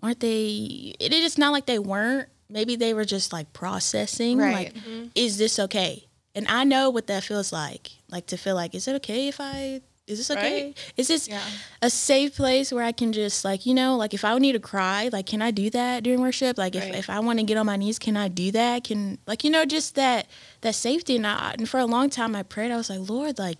aren't 0.04 0.20
they? 0.20 0.96
It 1.00 1.14
is 1.14 1.38
not 1.38 1.52
like 1.52 1.66
they 1.66 1.80
weren't. 1.80 2.30
Maybe 2.50 2.76
they 2.76 2.94
were 2.94 3.06
just 3.06 3.34
like 3.34 3.54
processing. 3.54 4.38
Right. 4.38 4.74
Like, 4.76 4.76
is 5.16 5.38
this 5.38 5.58
okay? 5.60 6.08
And 6.36 6.46
I 6.50 6.66
know 6.66 6.90
what 6.90 7.08
that 7.08 7.24
feels 7.24 7.54
like. 7.54 7.92
Like 8.10 8.28
to 8.28 8.38
feel 8.38 8.56
like, 8.56 8.76
is 8.76 8.88
it 8.88 8.96
okay 8.98 9.30
if 9.30 9.38
I? 9.40 9.82
Is 10.08 10.20
this 10.20 10.30
okay? 10.30 10.66
Right. 10.66 10.94
Is 10.98 11.08
this 11.08 11.28
Yeah. 11.28 11.42
a 11.82 11.90
safe 11.90 12.36
place 12.36 12.72
where 12.72 12.84
I 12.84 12.92
can 12.92 13.12
just 13.12 13.44
like 13.44 13.66
you 13.66 13.74
know 13.74 13.96
like 13.98 14.14
if 14.14 14.24
I 14.24 14.38
need 14.38 14.52
to 14.52 14.60
cry 14.60 15.10
like 15.12 15.26
can 15.26 15.42
I 15.42 15.50
do 15.50 15.70
that 15.72 16.04
during 16.04 16.22
worship? 16.22 16.58
Like 16.58 16.76
if, 16.76 16.84
if 16.94 17.10
I 17.10 17.20
want 17.20 17.40
to 17.40 17.46
get 17.46 17.58
on 17.58 17.66
my 17.66 17.76
knees 17.76 17.98
can 17.98 18.16
I 18.16 18.28
do 18.28 18.52
that? 18.52 18.84
Can 18.84 19.18
like 19.26 19.44
you 19.44 19.50
know 19.50 19.66
just 19.66 19.96
that 19.96 20.28
that 20.62 20.76
safety. 20.76 21.16
And 21.16 21.26
I 21.26 21.56
and 21.58 21.68
for 21.68 21.80
a 21.80 21.86
long 21.86 22.10
time 22.12 22.36
I 22.36 22.44
prayed. 22.44 22.72
I 22.72 22.78
was 22.78 22.90
like 22.90 23.10
Lord 23.10 23.40
like 23.40 23.58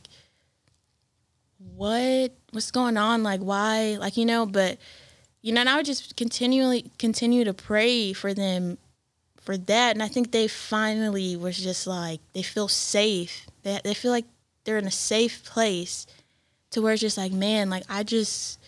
what 1.58 2.32
what's 2.52 2.70
going 2.72 2.98
on? 2.98 3.24
Like 3.24 3.40
why? 3.40 3.98
Like 4.00 4.16
you 4.16 4.26
know 4.26 4.46
but 4.46 4.78
you 5.42 5.52
know 5.52 5.62
and 5.62 5.70
I 5.70 5.78
would 5.78 5.86
just 5.88 6.16
continually 6.16 6.92
continue 7.00 7.44
to 7.44 7.56
pray 7.56 8.14
for 8.14 8.36
them 8.36 8.78
for 9.42 9.58
that. 9.58 9.96
And 9.96 10.04
I 10.04 10.08
think 10.08 10.32
they 10.32 10.48
finally 10.48 11.36
was 11.36 11.58
just 11.58 11.88
like 11.88 12.20
they 12.34 12.44
feel 12.44 12.68
safe. 12.68 13.48
They, 13.64 13.80
they 13.84 13.96
feel 13.96 14.12
like 14.12 14.26
they're 14.64 14.78
in 14.78 14.86
a 14.88 14.92
safe 14.92 15.44
place 15.44 16.06
to 16.76 16.82
where 16.82 16.94
it's 16.94 17.02
just 17.02 17.18
like, 17.18 17.32
man, 17.32 17.70
like 17.70 17.84
I 17.90 18.04
just, 18.04 18.60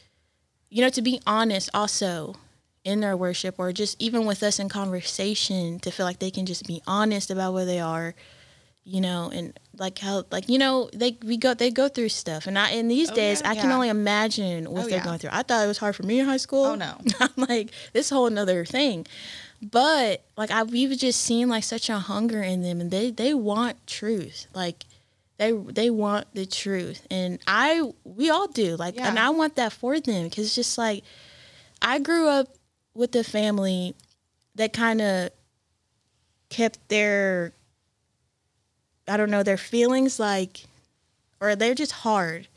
you 0.70 0.82
know, 0.82 0.90
to 0.90 1.02
be 1.02 1.20
honest, 1.28 1.70
also 1.74 2.36
in 2.86 3.02
their 3.02 3.18
worship 3.18 3.56
or 3.58 3.74
just 3.74 4.02
even 4.02 4.26
with 4.26 4.42
us 4.42 4.60
in 4.60 4.70
conversation, 4.70 5.78
to 5.80 5.92
feel 5.92 6.06
like 6.06 6.20
they 6.20 6.32
can 6.32 6.46
just 6.46 6.66
be 6.66 6.82
honest 6.88 7.30
about 7.30 7.54
where 7.54 7.66
they 7.66 7.82
are, 7.82 8.16
you 8.86 9.02
know, 9.02 9.30
and 9.34 9.60
like 9.78 10.00
how, 10.00 10.24
like 10.32 10.48
you 10.48 10.58
know, 10.58 10.90
they 10.94 11.18
we 11.26 11.36
go 11.36 11.54
they 11.54 11.70
go 11.70 11.90
through 11.90 12.08
stuff, 12.10 12.48
and 12.48 12.58
I 12.58 12.72
in 12.72 12.88
these 12.88 13.12
Oh, 13.12 13.14
days 13.14 13.42
yeah. 13.44 13.52
I 13.52 13.56
can 13.56 13.70
Yeah. 13.70 13.76
only 13.76 13.90
imagine 13.90 14.72
what 14.72 14.86
Oh, 14.86 14.90
they're 14.90 15.00
yeah. 15.00 15.04
going 15.04 15.20
through. 15.20 15.32
I 15.34 15.44
thought 15.44 15.66
it 15.66 15.68
was 15.68 15.80
hard 15.80 15.98
for 15.98 16.04
me 16.04 16.20
in 16.22 16.26
high 16.26 16.38
school. 16.38 16.66
Oh, 16.66 16.76
no. 16.76 16.96
I'm 17.20 17.30
like 17.50 17.72
this 17.92 18.10
whole 18.10 18.28
another 18.28 18.64
thing. 18.64 19.06
But 19.62 20.24
like 20.38 20.50
I 20.52 20.64
we've 20.64 20.98
just 20.98 21.20
seen 21.22 21.50
like 21.50 21.66
such 21.66 21.90
a 21.90 22.00
hunger 22.00 22.42
in 22.42 22.62
them 22.62 22.80
and 22.80 22.90
they 22.90 23.12
they 23.12 23.34
want 23.34 23.86
truth. 23.86 24.48
Like 24.54 24.86
they 25.38 25.52
they 25.52 25.90
want 25.90 26.28
the 26.34 26.46
truth. 26.46 27.06
And 27.10 27.40
I 27.48 27.92
we 28.04 28.30
all 28.30 28.48
do. 28.48 28.76
Like 28.76 28.98
and 29.00 29.18
I 29.20 29.30
want 29.30 29.56
that 29.56 29.74
for 29.74 30.00
them 30.00 30.30
it's 30.36 30.56
just 30.56 30.78
like 30.78 31.04
I 31.82 32.00
grew 32.00 32.28
up 32.28 32.48
with 32.94 33.16
a 33.16 33.24
family 33.24 33.96
that 34.56 34.74
kind 34.74 35.02
of 35.02 35.30
kept 36.50 36.90
their 36.90 37.54
I 39.08 39.18
don't 39.18 39.30
know, 39.30 39.44
their 39.44 39.58
feelings 39.58 40.20
like 40.20 40.66
or 41.40 41.56
they're 41.56 41.76
just 41.76 41.92
hard. 41.92 42.48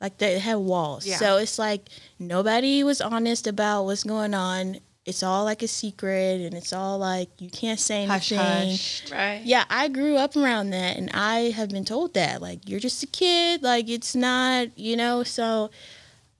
Like 0.00 0.18
they 0.18 0.38
had 0.38 0.56
walls. 0.56 1.06
Yeah. 1.06 1.16
So 1.16 1.36
it's 1.36 1.58
like 1.58 1.88
nobody 2.18 2.82
was 2.82 3.00
honest 3.00 3.46
about 3.46 3.84
what's 3.84 4.04
going 4.04 4.34
on. 4.34 4.78
It's 5.04 5.22
all 5.24 5.44
like 5.44 5.62
a 5.62 5.68
secret 5.68 6.40
and 6.42 6.54
it's 6.54 6.72
all 6.72 6.96
like 6.98 7.28
you 7.40 7.50
can't 7.50 7.80
say 7.80 8.06
Hush, 8.06 8.30
anything. 8.32 8.68
hush. 8.70 9.10
Right. 9.10 9.42
Yeah, 9.44 9.64
I 9.68 9.88
grew 9.88 10.16
up 10.16 10.36
around 10.36 10.70
that 10.70 10.96
and 10.96 11.10
I 11.12 11.50
have 11.50 11.70
been 11.70 11.84
told 11.84 12.14
that. 12.14 12.40
Like 12.40 12.68
you're 12.68 12.78
just 12.80 13.02
a 13.02 13.08
kid, 13.08 13.62
like 13.64 13.88
it's 13.88 14.14
not, 14.14 14.76
you 14.78 14.96
know, 14.96 15.24
so 15.24 15.70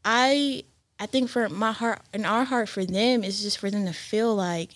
I 0.04 0.62
I 1.00 1.06
think 1.06 1.28
for 1.28 1.48
my 1.48 1.72
heart 1.72 2.02
and 2.12 2.24
our 2.24 2.44
heart 2.44 2.68
for 2.68 2.84
them 2.84 3.24
is 3.24 3.42
just 3.42 3.58
for 3.58 3.68
them 3.70 3.84
to 3.86 3.92
feel 3.92 4.34
like 4.34 4.70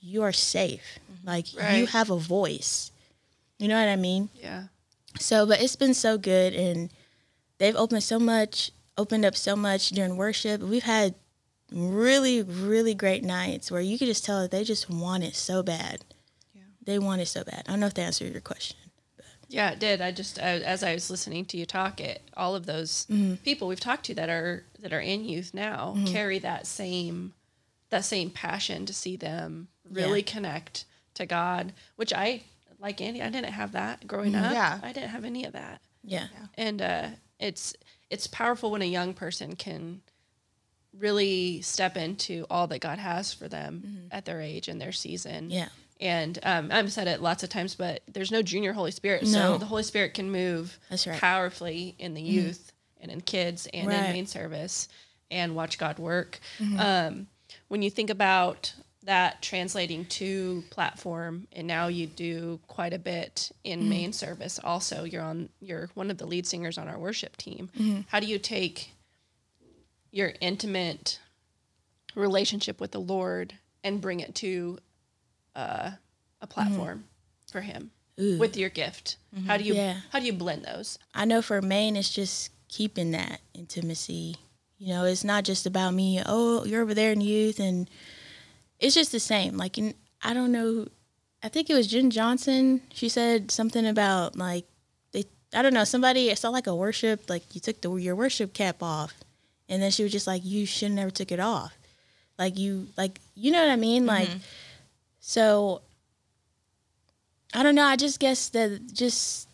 you 0.00 0.22
are 0.22 0.32
safe. 0.32 0.98
Mm-hmm. 1.12 1.28
Like 1.28 1.76
you 1.76 1.86
have 1.86 2.08
a 2.10 2.16
voice. 2.16 2.90
You 3.58 3.68
know 3.68 3.78
what 3.78 3.90
I 3.90 3.96
mean? 3.96 4.30
Yeah. 4.40 4.64
So, 5.18 5.44
but 5.44 5.60
it's 5.60 5.76
been 5.76 5.92
so 5.92 6.16
good, 6.16 6.54
and 6.54 6.88
they've 7.58 7.76
opened 7.76 8.02
so 8.02 8.18
much, 8.18 8.70
opened 8.96 9.26
up 9.26 9.36
so 9.36 9.54
much 9.54 9.90
during 9.90 10.16
worship. 10.16 10.62
We've 10.62 10.82
had 10.84 11.14
really, 11.72 12.42
really 12.42 12.94
great 12.94 13.24
nights 13.24 13.70
where 13.70 13.80
you 13.80 13.98
could 13.98 14.08
just 14.08 14.24
tell 14.24 14.40
that 14.42 14.50
they 14.50 14.64
just 14.64 14.90
want 14.90 15.24
it 15.24 15.34
so 15.34 15.62
bad. 15.62 16.04
Yeah. 16.54 16.62
They 16.84 16.98
want 16.98 17.20
it 17.20 17.26
so 17.26 17.44
bad. 17.44 17.64
I 17.66 17.70
don't 17.70 17.80
know 17.80 17.86
if 17.86 17.94
that 17.94 18.02
answered 18.02 18.32
your 18.32 18.40
question. 18.40 18.76
Yeah, 19.50 19.72
it 19.72 19.80
did. 19.80 20.00
I 20.00 20.12
just 20.12 20.40
I, 20.40 20.58
as 20.60 20.84
I 20.84 20.94
was 20.94 21.10
listening 21.10 21.44
to 21.46 21.56
you 21.56 21.66
talk, 21.66 22.00
it 22.00 22.22
all 22.36 22.54
of 22.54 22.66
those 22.66 23.06
mm-hmm. 23.10 23.34
people 23.36 23.66
we've 23.66 23.80
talked 23.80 24.04
to 24.06 24.14
that 24.14 24.28
are 24.28 24.64
that 24.78 24.92
are 24.92 25.00
in 25.00 25.24
youth 25.24 25.52
now 25.52 25.94
mm-hmm. 25.96 26.06
carry 26.06 26.38
that 26.38 26.66
same 26.66 27.34
that 27.90 28.04
same 28.04 28.30
passion 28.30 28.86
to 28.86 28.94
see 28.94 29.16
them 29.16 29.66
really 29.90 30.22
connect 30.22 30.84
to 31.14 31.26
God, 31.26 31.72
which 31.96 32.12
I 32.12 32.42
like 32.78 33.00
Andy. 33.00 33.20
I 33.20 33.28
didn't 33.28 33.52
have 33.52 33.72
that 33.72 34.06
growing 34.06 34.32
mm-hmm. 34.32 34.44
up. 34.44 34.52
Yeah. 34.52 34.78
I 34.82 34.92
didn't 34.92 35.10
have 35.10 35.24
any 35.24 35.44
of 35.44 35.52
that, 35.52 35.80
Yeah. 36.04 36.28
and 36.56 36.80
uh, 36.80 37.08
it's 37.40 37.74
it's 38.08 38.28
powerful 38.28 38.70
when 38.70 38.82
a 38.82 38.86
young 38.86 39.14
person 39.14 39.56
can 39.56 40.02
really 40.98 41.60
step 41.62 41.96
into 41.96 42.46
all 42.50 42.66
that 42.68 42.80
God 42.80 42.98
has 42.98 43.32
for 43.32 43.48
them 43.48 44.08
at 44.10 44.24
their 44.24 44.40
age 44.40 44.68
and 44.68 44.80
their 44.80 44.92
season. 44.92 45.50
Yeah. 45.50 45.68
And 46.00 46.38
um, 46.42 46.70
I've 46.72 46.90
said 46.92 47.08
it 47.08 47.20
lots 47.20 47.42
of 47.42 47.50
times, 47.50 47.74
but 47.74 48.02
there's 48.10 48.30
no 48.32 48.42
junior 48.42 48.72
Holy 48.72 48.90
Spirit. 48.90 49.22
No. 49.24 49.28
So 49.28 49.58
the 49.58 49.66
Holy 49.66 49.82
Spirit 49.82 50.14
can 50.14 50.30
move 50.30 50.78
right. 50.90 50.98
Mm-hmm. 50.98 51.18
powerfully 51.18 51.94
in 51.98 52.14
the 52.14 52.22
youth 52.22 52.72
and 53.00 53.10
in 53.10 53.20
kids 53.20 53.68
and 53.72 53.86
Right. 53.88 53.96
in 54.06 54.12
main 54.12 54.26
service 54.26 54.88
and 55.30 55.54
watch 55.54 55.78
God 55.78 55.98
work. 55.98 56.38
Mm-hmm. 56.58 56.80
Um, 56.80 57.26
when 57.68 57.82
you 57.82 57.90
think 57.90 58.10
about 58.10 58.72
that 59.04 59.40
translating 59.42 60.04
to 60.06 60.62
platform 60.70 61.46
and 61.52 61.66
now 61.66 61.86
you 61.88 62.06
do 62.06 62.60
quite 62.66 62.92
a 62.92 62.98
bit 62.98 63.50
in 63.64 63.80
Mm-hmm. 63.80 63.88
main 63.88 64.12
service 64.12 64.58
also 64.62 65.04
you're 65.04 65.22
on 65.22 65.48
you're 65.60 65.88
one 65.94 66.10
of 66.10 66.18
the 66.18 66.26
lead 66.26 66.46
singers 66.46 66.76
on 66.76 66.86
our 66.86 66.98
worship 66.98 67.34
team 67.38 67.70
Mm-hmm. 67.78 68.00
how 68.08 68.20
do 68.20 68.26
you 68.26 68.38
take 68.38 68.92
your 70.10 70.32
intimate 70.40 71.18
relationship 72.14 72.80
with 72.80 72.92
the 72.92 73.00
Lord 73.00 73.54
and 73.84 74.00
bring 74.00 74.20
it 74.20 74.34
to 74.36 74.78
uh, 75.54 75.92
a 76.40 76.46
platform 76.46 77.04
for 77.50 77.60
Him 77.60 77.90
Ooh. 78.20 78.38
with 78.38 78.56
your 78.56 78.68
gift. 78.70 79.16
How 79.46 79.56
do 79.56 79.64
you 79.64 79.74
Yeah. 79.74 80.00
how 80.12 80.18
do 80.20 80.26
you 80.26 80.32
blend 80.32 80.64
those? 80.64 80.98
I 81.14 81.24
know 81.24 81.42
for 81.42 81.60
main, 81.62 81.96
it's 81.96 82.12
just 82.12 82.50
keeping 82.68 83.12
that 83.12 83.40
intimacy. 83.54 84.36
You 84.78 84.88
know, 84.88 85.04
it's 85.04 85.24
not 85.24 85.44
just 85.44 85.66
about 85.66 85.92
me. 85.92 86.22
Oh, 86.24 86.64
you're 86.64 86.82
over 86.82 86.94
there 86.94 87.12
in 87.12 87.20
youth, 87.20 87.60
and 87.60 87.88
it's 88.78 88.94
just 88.94 89.12
the 89.12 89.20
same. 89.20 89.56
Like, 89.58 89.76
in, 89.76 89.94
I 90.22 90.32
don't 90.32 90.52
know. 90.52 90.86
I 91.42 91.48
think 91.48 91.68
it 91.68 91.74
was 91.74 91.86
Jenn 91.86 92.10
Johnson. 92.10 92.80
She 92.92 93.08
said 93.08 93.50
something 93.50 93.86
about 93.86 94.36
like 94.36 94.64
they. 95.12 95.24
I 95.52 95.60
don't 95.62 95.74
know. 95.74 95.84
Somebody. 95.84 96.30
I 96.30 96.34
saw 96.34 96.48
like 96.48 96.66
a 96.66 96.74
worship. 96.74 97.28
Like 97.28 97.54
you 97.54 97.60
took 97.60 97.80
the 97.82 97.94
your 97.96 98.16
worship 98.16 98.54
cap 98.54 98.82
off, 98.82 99.12
and 99.70 99.80
then 99.80 99.90
she 99.90 100.02
was 100.02 100.12
just 100.12 100.26
like, 100.26 100.44
"You 100.44 100.66
should 100.66 100.92
never 100.92 101.10
took 101.10 101.32
it 101.32 101.40
off." 101.40 101.72
Like 102.38 102.58
you, 102.58 102.88
like 102.98 103.18
you 103.34 103.50
know 103.52 103.60
what 103.62 103.70
I 103.70 103.76
mean. 103.76 104.04
Like, 104.04 104.28
so. 105.20 105.80
I 107.52 107.64
don't 107.64 107.74
know. 107.74 107.84
I 107.84 107.96
just 107.96 108.20
guess 108.20 108.48
that 108.50 108.92
just 108.92 109.48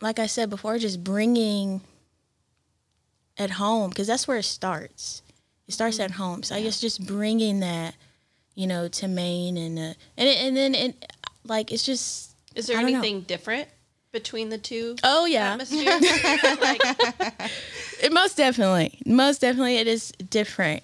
like 0.00 0.18
I 0.18 0.26
said 0.26 0.50
before, 0.50 0.78
just 0.78 1.02
bringing 1.02 1.80
at 3.38 3.50
home 3.50 3.90
because 3.90 4.06
that's 4.06 4.28
where 4.28 4.38
it 4.38 4.44
starts. 4.44 5.22
It 5.66 5.72
starts 5.74 5.98
at 5.98 6.12
home. 6.12 6.42
So 6.42 6.54
I 6.54 6.62
guess 6.62 6.80
just 6.80 7.04
bringing 7.06 7.60
that, 7.60 7.94
you 8.54 8.66
know, 8.66 8.88
to 8.88 9.08
main 9.08 9.56
and 9.56 9.78
uh, 9.78 9.94
and 10.16 10.28
and 10.28 10.56
then 10.56 10.74
it 10.74 11.12
like 11.44 11.72
it's 11.72 11.84
just 11.84 12.36
Is 12.54 12.68
there 12.68 12.76
don't 12.76 12.92
know. 12.92 12.98
anything 12.98 13.22
different 13.22 13.68
between 14.16 14.48
the 14.48 14.56
two 14.56 14.96
oh 15.04 15.26
yeah, 15.26 15.56
like, 16.60 16.80
it 18.02 18.10
most 18.12 18.34
definitely, 18.34 18.98
most 19.04 19.42
definitely, 19.42 19.76
it 19.76 19.86
is 19.86 20.10
different 20.30 20.82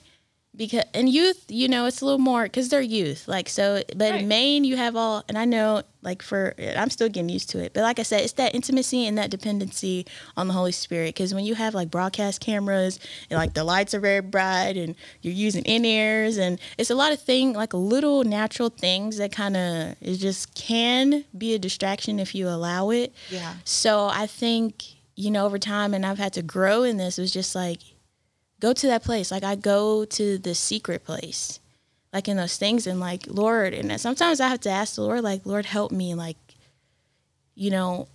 because 0.54 0.84
in 0.92 1.06
youth, 1.06 1.44
you 1.48 1.66
know, 1.66 1.86
it's 1.86 2.00
a 2.02 2.04
little 2.04 2.18
more 2.18 2.42
because 2.42 2.68
they're 2.68 2.80
youth. 2.82 3.26
Like 3.26 3.48
so, 3.48 3.82
but 3.96 4.10
Right. 4.10 4.20
in 4.20 4.28
main, 4.28 4.64
you 4.64 4.76
have 4.76 4.96
all, 4.96 5.24
and 5.28 5.38
I 5.38 5.44
know, 5.46 5.82
like 6.02 6.20
for 6.20 6.54
I'm 6.76 6.90
still 6.90 7.08
getting 7.08 7.28
used 7.30 7.48
to 7.50 7.58
it. 7.58 7.72
But 7.72 7.82
like 7.82 7.98
I 7.98 8.02
said, 8.02 8.20
it's 8.22 8.34
that 8.34 8.54
intimacy 8.54 9.06
and 9.06 9.16
that 9.16 9.30
dependency 9.30 10.04
on 10.36 10.48
the 10.48 10.52
Holy 10.54 10.72
Spirit. 10.72 11.14
Because 11.14 11.32
when 11.32 11.44
you 11.44 11.54
have 11.54 11.74
like 11.74 11.90
broadcast 11.90 12.40
cameras 12.40 12.98
and 13.30 13.38
like 13.38 13.54
the 13.54 13.64
lights 13.64 13.94
are 13.94 14.00
very 14.00 14.20
bright 14.20 14.76
and 14.76 14.94
you're 15.22 15.32
using 15.32 15.64
in 15.64 15.84
ears 15.84 16.36
and 16.36 16.58
it's 16.76 16.90
a 16.90 16.94
lot 16.94 17.12
of 17.12 17.20
thing 17.20 17.52
like 17.54 17.72
little 17.72 18.24
natural 18.24 18.68
things 18.68 19.16
that 19.18 19.32
kind 19.32 19.56
of 19.56 19.96
it 20.00 20.16
just 20.16 20.54
can 20.54 21.24
be 21.38 21.54
a 21.54 21.58
distraction 21.58 22.18
if 22.20 22.34
you 22.34 22.48
allow 22.48 22.90
it. 22.90 23.14
Yeah. 23.30 23.54
So 23.64 24.08
I 24.08 24.26
think, 24.26 24.84
you 25.14 25.30
know, 25.30 25.46
over 25.46 25.58
time, 25.58 25.94
and 25.94 26.04
I've 26.04 26.18
had 26.18 26.32
to 26.34 26.42
grow 26.42 26.82
in 26.82 26.96
this, 26.96 27.18
it 27.18 27.22
was 27.22 27.32
just 27.32 27.54
like, 27.54 27.78
go 28.62 28.72
to 28.72 28.86
that 28.86 29.02
place. 29.02 29.32
Like, 29.32 29.42
I 29.42 29.56
go 29.56 30.04
to 30.04 30.38
the 30.38 30.54
secret 30.54 31.04
place, 31.04 31.58
like 32.12 32.28
in 32.28 32.36
those 32.36 32.56
things, 32.56 32.86
and 32.86 33.00
like, 33.00 33.24
Lord, 33.26 33.74
and 33.74 34.00
sometimes 34.00 34.40
I 34.40 34.48
have 34.48 34.60
to 34.60 34.70
ask 34.70 34.94
the 34.94 35.02
Lord, 35.02 35.22
like, 35.22 35.44
Lord, 35.44 35.66
help 35.66 35.90
me. 35.90 36.14
Like, 36.14 36.36
you 37.56 37.72
know, 37.72 38.06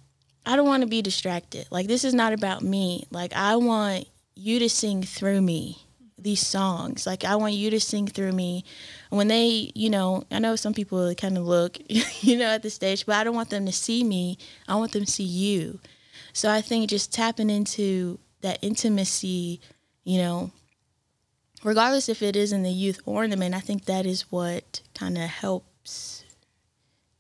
I 0.46 0.56
don't 0.56 0.66
want 0.66 0.82
to 0.84 0.88
be 0.88 1.02
distracted. 1.02 1.68
Like, 1.70 1.88
this 1.88 2.06
is 2.06 2.14
not 2.14 2.32
about 2.32 2.62
me. 2.62 3.06
Like, 3.12 3.34
I 3.34 3.58
want 3.58 4.08
you 4.36 4.60
to 4.60 4.70
sing 4.70 5.04
through 5.04 5.42
me 5.42 5.80
these 6.18 6.48
songs. 6.48 7.06
Like, 7.06 7.26
I 7.26 7.36
want 7.36 7.54
you 7.54 7.70
to 7.72 7.80
sing 7.82 8.08
through 8.08 8.32
me. 8.32 8.64
And 9.12 9.18
when 9.18 9.28
they, 9.28 9.72
you 9.76 9.90
know, 9.90 10.24
I 10.32 10.40
know 10.40 10.56
some 10.56 10.74
people 10.74 11.14
kind 11.16 11.38
of 11.38 11.46
look, 11.46 11.78
you 11.90 12.38
know, 12.38 12.46
at 12.46 12.64
the 12.64 12.70
stage, 12.70 13.06
but 13.06 13.16
I 13.16 13.26
don't 13.26 13.36
want 13.36 13.50
them 13.50 13.66
to 13.66 13.74
see 13.74 14.02
me. 14.02 14.38
I 14.66 14.78
want 14.78 14.94
them 14.94 15.04
to 15.04 15.12
see 15.12 15.24
you. 15.24 15.80
So 16.32 16.50
I 16.50 16.62
think 16.62 16.90
just 16.90 17.14
tapping 17.14 17.50
into 17.50 18.18
that 18.42 18.60
intimacy, 18.62 19.60
you 20.08 20.20
know, 20.20 20.52
regardless 21.66 22.08
if 22.08 22.22
it 22.22 22.38
is 22.38 22.54
in 22.54 22.64
the 22.64 22.72
youth 22.72 23.02
or 23.06 23.26
in 23.26 23.30
the 23.30 23.36
men, 23.36 23.54
I 23.54 23.60
think 23.60 23.84
that 23.86 24.06
is 24.06 24.32
what 24.32 24.80
kind 24.96 25.18
of 25.18 25.26
helps 25.26 26.24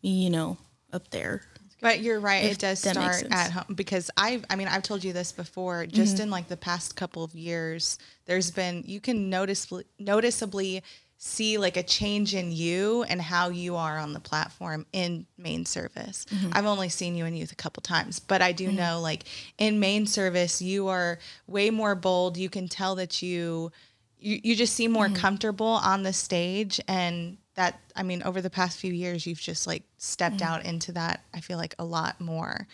me, 0.02 0.24
you 0.24 0.30
know, 0.30 0.58
up 0.94 1.10
there. 1.10 1.42
But 1.82 2.00
you're 2.00 2.22
right. 2.22 2.46
If 2.46 2.54
It 2.54 2.60
does 2.60 2.80
start 2.80 3.26
at 3.30 3.52
home 3.52 3.76
because 3.76 4.10
I've, 4.16 4.46
I 4.50 4.56
mean, 4.56 4.70
I've 4.70 4.84
told 4.84 5.04
you 5.04 5.12
this 5.12 5.34
before. 5.34 5.86
Just 5.86 6.16
mm-hmm. 6.16 6.24
in 6.24 6.30
like 6.32 6.48
the 6.48 6.56
past 6.56 6.96
couple 6.96 7.26
of 7.26 7.36
years, 7.36 8.00
there's 8.26 8.52
been 8.52 8.84
you 8.88 9.02
can 9.02 9.30
noticeably 9.30 9.84
noticeably 10.00 10.82
see 11.18 11.58
like 11.58 11.78
a 11.78 11.84
change 11.84 12.36
in 12.36 12.52
you 12.52 13.04
and 13.04 13.22
how 13.22 13.50
you 13.50 13.76
are 13.76 13.98
on 13.98 14.14
the 14.14 14.20
platform 14.20 14.86
in 14.94 15.26
main 15.38 15.66
service. 15.66 16.26
Mm-hmm. 16.30 16.52
I've 16.54 16.66
only 16.66 16.90
seen 16.90 17.16
you 17.16 17.26
in 17.26 17.36
youth 17.36 17.52
a 17.52 17.56
couple 17.56 17.82
times, 17.82 18.20
but 18.20 18.42
I 18.42 18.52
do 18.52 18.68
mm-hmm. 18.68 18.78
know 18.78 19.02
like 19.02 19.24
in 19.58 19.80
main 19.80 20.06
service 20.06 20.62
you 20.62 20.88
are 20.88 21.20
way 21.48 21.70
more 21.70 21.96
bold. 21.96 22.38
You 22.38 22.50
can 22.50 22.68
tell 22.68 22.96
that 22.96 23.22
you 23.22 23.72
you, 24.20 24.40
you 24.44 24.56
just 24.56 24.74
seem 24.74 24.92
more 24.92 25.06
mm-hmm. 25.06 25.16
comfortable 25.16 25.68
on 25.68 26.04
the 26.04 26.14
stage 26.14 26.82
and 26.88 27.38
that 27.54 27.80
i 27.96 28.02
mean 28.02 28.24
over 28.24 28.42
the 28.42 28.50
past 28.50 28.80
few 28.80 28.92
years 28.92 29.28
you've 29.28 29.40
just 29.40 29.68
like 29.68 29.84
stepped 30.00 30.42
out 30.42 30.66
into 30.66 30.92
that 30.92 31.24
i 31.36 31.40
feel 31.40 31.58
like 31.58 31.76
a 31.78 31.86
lot 31.86 32.20
more 32.20 32.68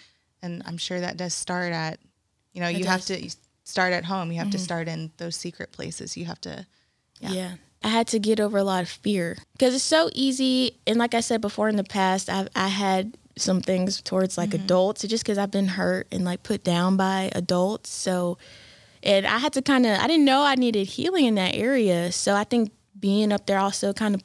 and 0.43 0.61
I'm 0.65 0.77
sure 0.77 0.99
that 0.99 1.17
does 1.17 1.33
start 1.33 1.71
at, 1.71 1.99
you 2.51 2.61
know, 2.61 2.67
It 2.67 2.77
you 2.77 2.85
have 2.85 3.05
to 3.05 3.29
start 3.63 3.93
at 3.93 4.03
home. 4.03 4.31
You 4.31 4.39
have 4.39 4.51
to 4.51 4.59
start 4.59 4.87
in 4.87 5.11
those 5.17 5.35
secret 5.37 5.71
places. 5.71 6.15
You 6.15 6.25
have 6.25 6.41
to. 6.41 6.67
Yeah. 7.19 7.31
Yeah. 7.31 7.51
I 7.83 7.89
had 7.89 8.07
to 8.07 8.19
get 8.19 8.39
over 8.39 8.57
a 8.57 8.63
lot 8.63 8.81
of 8.81 8.89
fear 8.89 9.37
because 9.53 9.75
it's 9.75 9.83
so 9.83 10.09
easy. 10.13 10.77
And 10.87 10.97
like 10.97 11.13
I 11.13 11.19
said 11.19 11.41
before 11.41 11.67
in 11.69 11.75
the 11.75 11.83
past, 11.83 12.29
I've, 12.29 12.47
I 12.55 12.69
had 12.69 13.17
some 13.35 13.61
things 13.61 14.01
towards 14.01 14.37
like 14.37 14.51
mm-hmm. 14.51 14.63
adults 14.63 15.01
just 15.03 15.23
because 15.23 15.37
I've 15.37 15.51
been 15.51 15.67
hurt 15.67 16.07
and 16.11 16.23
like 16.23 16.43
put 16.43 16.63
down 16.63 16.97
by 16.97 17.31
adults. 17.33 17.89
So, 17.89 18.37
and 19.01 19.25
I 19.25 19.37
had 19.37 19.53
to 19.53 19.61
kind 19.61 19.85
of, 19.85 19.99
I 19.99 20.07
didn't 20.07 20.25
know 20.25 20.43
I 20.43 20.55
needed 20.55 20.87
healing 20.87 21.25
in 21.25 21.35
that 21.35 21.55
area. 21.55 22.11
So 22.11 22.35
I 22.35 22.45
think 22.45 22.71
being 22.97 23.33
up 23.33 23.47
there 23.47 23.59
also 23.59 23.91
kind 23.91 24.15
of 24.15 24.23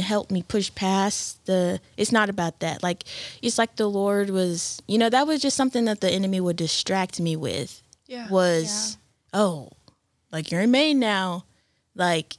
helped 0.00 0.32
me 0.32 0.42
push 0.42 0.74
past 0.74 1.44
the, 1.46 1.80
it's 1.96 2.10
not 2.10 2.28
about 2.28 2.58
that. 2.60 2.82
Like, 2.82 3.04
it's 3.40 3.56
like 3.56 3.76
the 3.76 3.88
Lord 3.88 4.30
was, 4.30 4.82
you 4.88 4.98
know, 4.98 5.08
that 5.10 5.28
was 5.28 5.40
just 5.40 5.56
something 5.56 5.84
that 5.84 6.00
the 6.00 6.10
enemy 6.10 6.40
would 6.40 6.56
distract 6.56 7.20
me 7.20 7.36
with 7.36 7.82
Yeah. 8.06 8.28
was, 8.28 8.98
oh, 9.32 9.70
like 10.32 10.50
you're 10.50 10.62
in 10.62 10.72
main 10.72 10.98
now. 10.98 11.44
Like, 11.94 12.36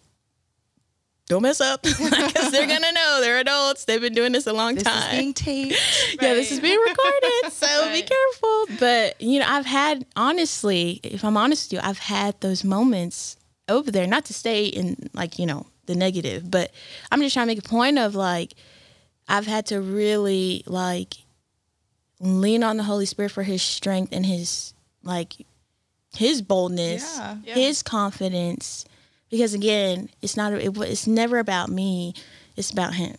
don't 1.28 1.42
mess 1.42 1.60
up 1.60 1.82
because 1.84 2.52
they're 2.52 2.68
gonna 2.68 2.92
know 2.92 3.20
they're 3.22 3.40
adults. 3.40 3.86
They've 3.86 4.00
been 4.02 4.13
doing 4.13 4.32
this 4.32 4.48
a 4.48 4.54
long 4.54 4.76
This 4.76 4.84
time. 4.84 5.12
is 5.13 5.20
being 5.20 5.34
taped. 5.34 5.76
yeah, 6.22 6.34
this 6.34 6.52
is 6.52 6.60
being 6.60 6.80
recorded, 6.80 7.52
so 7.52 7.92
be 7.92 8.02
careful. 8.02 8.66
But 8.80 9.22
you 9.22 9.40
know, 9.40 9.46
I've 9.48 9.66
had 9.66 10.06
honestly, 10.16 11.00
if 11.04 11.26
I'm 11.26 11.36
honest 11.38 11.72
with 11.72 11.80
you, 11.82 11.88
I've 11.88 12.00
had 12.00 12.40
those 12.42 12.63
moments 12.63 13.36
over 13.68 13.92
there. 13.92 14.08
Not 14.08 14.26
to 14.26 14.34
stay 14.34 14.66
in 14.66 15.10
like 15.13 15.38
you 15.38 15.46
know 15.46 15.66
the 15.86 15.96
negative, 15.96 16.50
but 16.50 16.72
I'm 17.12 17.22
just 17.22 17.34
trying 17.34 17.48
to 17.48 17.52
make 17.56 17.66
a 17.66 17.68
point 17.68 17.98
of 18.00 18.16
like 18.16 18.54
I've 19.28 19.48
had 19.48 19.66
to 19.68 19.82
really 19.82 20.63
like 20.66 21.16
lean 22.20 22.63
on 22.63 22.78
the 22.78 22.84
Holy 22.84 23.06
Spirit 23.06 23.32
for 23.32 23.44
His 23.44 23.62
strength 23.62 24.13
and 24.13 24.26
His 24.26 24.74
like 25.04 25.34
His 26.16 26.42
boldness, 26.42 27.18
Yeah. 27.18 27.38
Yeah. 27.44 27.54
His 27.56 27.84
confidence. 27.84 28.86
Because 29.30 29.54
again, 29.54 30.10
it's 30.22 30.38
not 30.38 30.54
it, 30.54 30.76
it's 30.78 31.08
never 31.08 31.38
about 31.40 31.70
me. 31.70 32.13
It's 32.56 32.72
about 32.72 32.94
Him. 32.96 33.16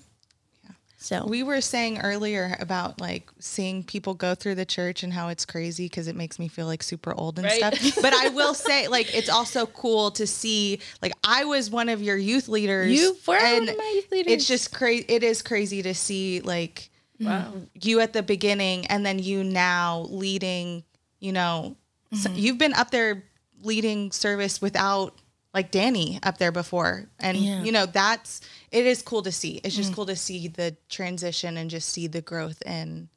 So 1.01 1.25
We 1.27 1.45
were 1.45 1.61
saying 1.61 2.01
earlier 2.01 2.57
about 2.59 3.01
like 3.01 3.31
seeing 3.39 3.85
people 3.85 4.15
go 4.15 4.35
through 4.35 4.57
the 4.57 4.65
church 4.65 5.05
and 5.05 5.13
how 5.13 5.29
it's 5.29 5.47
crazy 5.47 5.85
because 5.85 6.09
it 6.09 6.17
makes 6.17 6.41
me 6.41 6.49
feel 6.49 6.67
like 6.67 6.83
super 6.83 7.15
old 7.15 7.39
and 7.39 7.47
Right. 7.47 7.57
stuff. 7.57 7.99
But 8.03 8.15
I 8.15 8.29
will 8.31 8.53
say, 8.53 8.89
like, 8.89 9.15
it's 9.15 9.29
also 9.31 9.67
cool 9.67 10.11
to 10.13 10.27
see. 10.27 10.81
Like, 11.01 11.13
I 11.23 11.45
was 11.45 11.71
one 11.71 11.89
of 11.89 12.03
your 12.03 12.17
youth 12.17 12.49
leaders. 12.49 12.91
You 12.91 13.17
were 13.29 13.39
one 13.39 13.69
of 13.69 13.77
my 13.79 13.93
youth 13.95 14.11
leaders. 14.11 14.33
It's 14.33 14.49
just 14.49 14.75
crazy. 14.75 15.05
It 15.09 15.23
is 15.23 15.41
crazy 15.41 15.83
to 15.83 15.95
see 15.95 16.41
like 16.41 16.91
Wow. 17.21 17.53
you 17.81 18.01
at 18.01 18.13
the 18.13 18.23
beginning 18.23 18.87
and 18.87 19.07
then 19.07 19.19
you 19.21 19.45
now 19.45 20.07
leading. 20.11 20.83
You 21.21 21.33
know, 21.33 21.77
Mm-hmm. 22.13 22.35
you've 22.37 22.59
been 22.59 22.73
up 22.75 22.91
there 22.91 23.23
leading 23.63 24.11
service 24.13 24.61
without 24.63 25.15
like 25.59 25.71
Danny 25.73 26.19
up 26.23 26.39
there 26.39 26.53
before, 26.53 27.09
and 27.19 27.37
Yeah. 27.37 27.57
Mm-hmm. 27.57 27.65
you 27.67 27.73
know 27.73 27.87
that's 27.87 28.41
it 28.71 28.85
is 28.87 29.03
cool 29.03 29.23
to 29.23 29.33
see. 29.33 29.61
It's 29.65 29.75
just 29.75 29.93
cool 29.95 30.07
to 30.07 30.17
see 30.17 30.49
the 30.49 30.77
transition 30.89 31.57
and 31.57 31.69
just 31.71 31.89
see 31.89 32.07
the 32.07 32.21
growth 32.23 32.63
in 32.67 33.09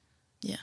yeah. 0.42 0.62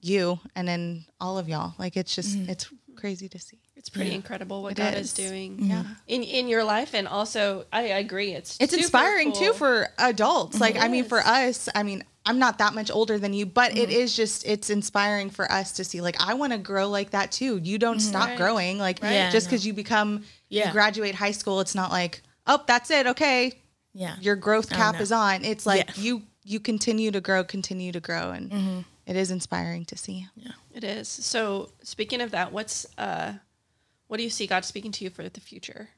you 0.00 0.38
and 0.54 0.68
in 0.68 1.04
all 1.20 1.38
of 1.38 1.48
y'all. 1.48 1.74
Like 1.78 1.96
it's 1.96 2.14
just 2.14 2.36
Mm-hmm. 2.36 2.50
it's 2.50 2.66
crazy 2.96 3.28
to 3.28 3.38
see. 3.38 3.58
It's 3.76 3.88
pretty 3.90 4.10
Yeah. 4.10 4.16
incredible 4.16 4.62
what 4.62 4.72
It 4.72 4.76
God 4.82 4.94
is. 4.94 5.06
is 5.08 5.12
doing 5.14 5.58
Yeah. 5.70 5.84
in 6.06 6.22
in 6.22 6.48
your 6.48 6.64
life, 6.64 6.94
and 6.94 7.06
also 7.08 7.64
I, 7.72 7.80
I 7.92 7.98
agree. 8.06 8.32
It's 8.32 8.56
It's 8.60 8.72
super 8.72 8.82
inspiring 8.82 9.32
too 9.32 9.52
for 9.54 9.88
adults. 9.98 10.60
Like 10.60 10.76
I 10.76 10.88
mean 10.88 11.04
for 11.04 11.20
us, 11.20 11.68
I 11.74 11.82
mean 11.82 12.04
I'm 12.28 12.38
not 12.38 12.58
that 12.58 12.74
much 12.74 12.90
older 12.90 13.18
than 13.18 13.32
you, 13.32 13.46
but 13.46 13.74
it 13.74 13.88
mm-hmm. 13.88 14.00
is 14.00 14.14
just 14.14 14.46
it's 14.46 14.68
inspiring 14.68 15.30
for 15.30 15.50
us 15.50 15.72
to 15.72 15.84
see 15.84 16.02
like 16.02 16.16
I 16.20 16.34
want 16.34 16.52
to 16.52 16.58
grow 16.58 16.90
like 16.90 17.10
that 17.12 17.32
too. 17.32 17.56
You 17.56 17.78
don't 17.78 17.96
mm-hmm. 17.96 18.06
stop 18.06 18.28
Right. 18.28 18.36
growing 18.36 18.78
like 18.78 19.02
Right. 19.02 19.32
just 19.32 19.48
cuz 19.48 19.66
you 19.66 19.72
become 19.72 20.24
Yeah. 20.50 20.66
you 20.66 20.72
graduate 20.72 21.14
high 21.14 21.30
school, 21.30 21.60
it's 21.60 21.74
not 21.74 21.90
like, 21.90 22.20
"Oh, 22.46 22.62
that's 22.66 22.90
it. 22.90 23.06
Okay. 23.06 23.62
Yeah. 23.94 24.16
Your 24.20 24.36
growth 24.36 24.68
oh, 24.70 24.76
cap 24.76 24.96
no. 24.96 25.00
is 25.00 25.10
on." 25.10 25.42
It's 25.42 25.64
like 25.64 25.88
Yeah. 25.96 26.02
you 26.02 26.22
you 26.44 26.60
continue 26.60 27.10
to 27.10 27.20
grow, 27.22 27.44
continue 27.44 27.92
to 27.92 28.00
grow 28.00 28.30
and 28.30 28.50
mm-hmm. 28.50 28.80
it 29.06 29.16
is 29.16 29.30
inspiring 29.30 29.86
to 29.86 29.96
see. 29.96 30.28
Yeah, 30.36 30.52
it 30.74 30.84
is. 30.84 31.08
So 31.08 31.70
speaking 31.82 32.20
of 32.20 32.32
that, 32.32 32.52
what's 32.52 32.86
uh, 32.98 33.32
what 34.08 34.18
do 34.18 34.22
you 34.22 34.30
see 34.30 34.46
God 34.46 34.66
speaking 34.66 34.92
to 34.92 35.04
you 35.04 35.08
for 35.08 35.26
the 35.26 35.40
future? 35.40 35.88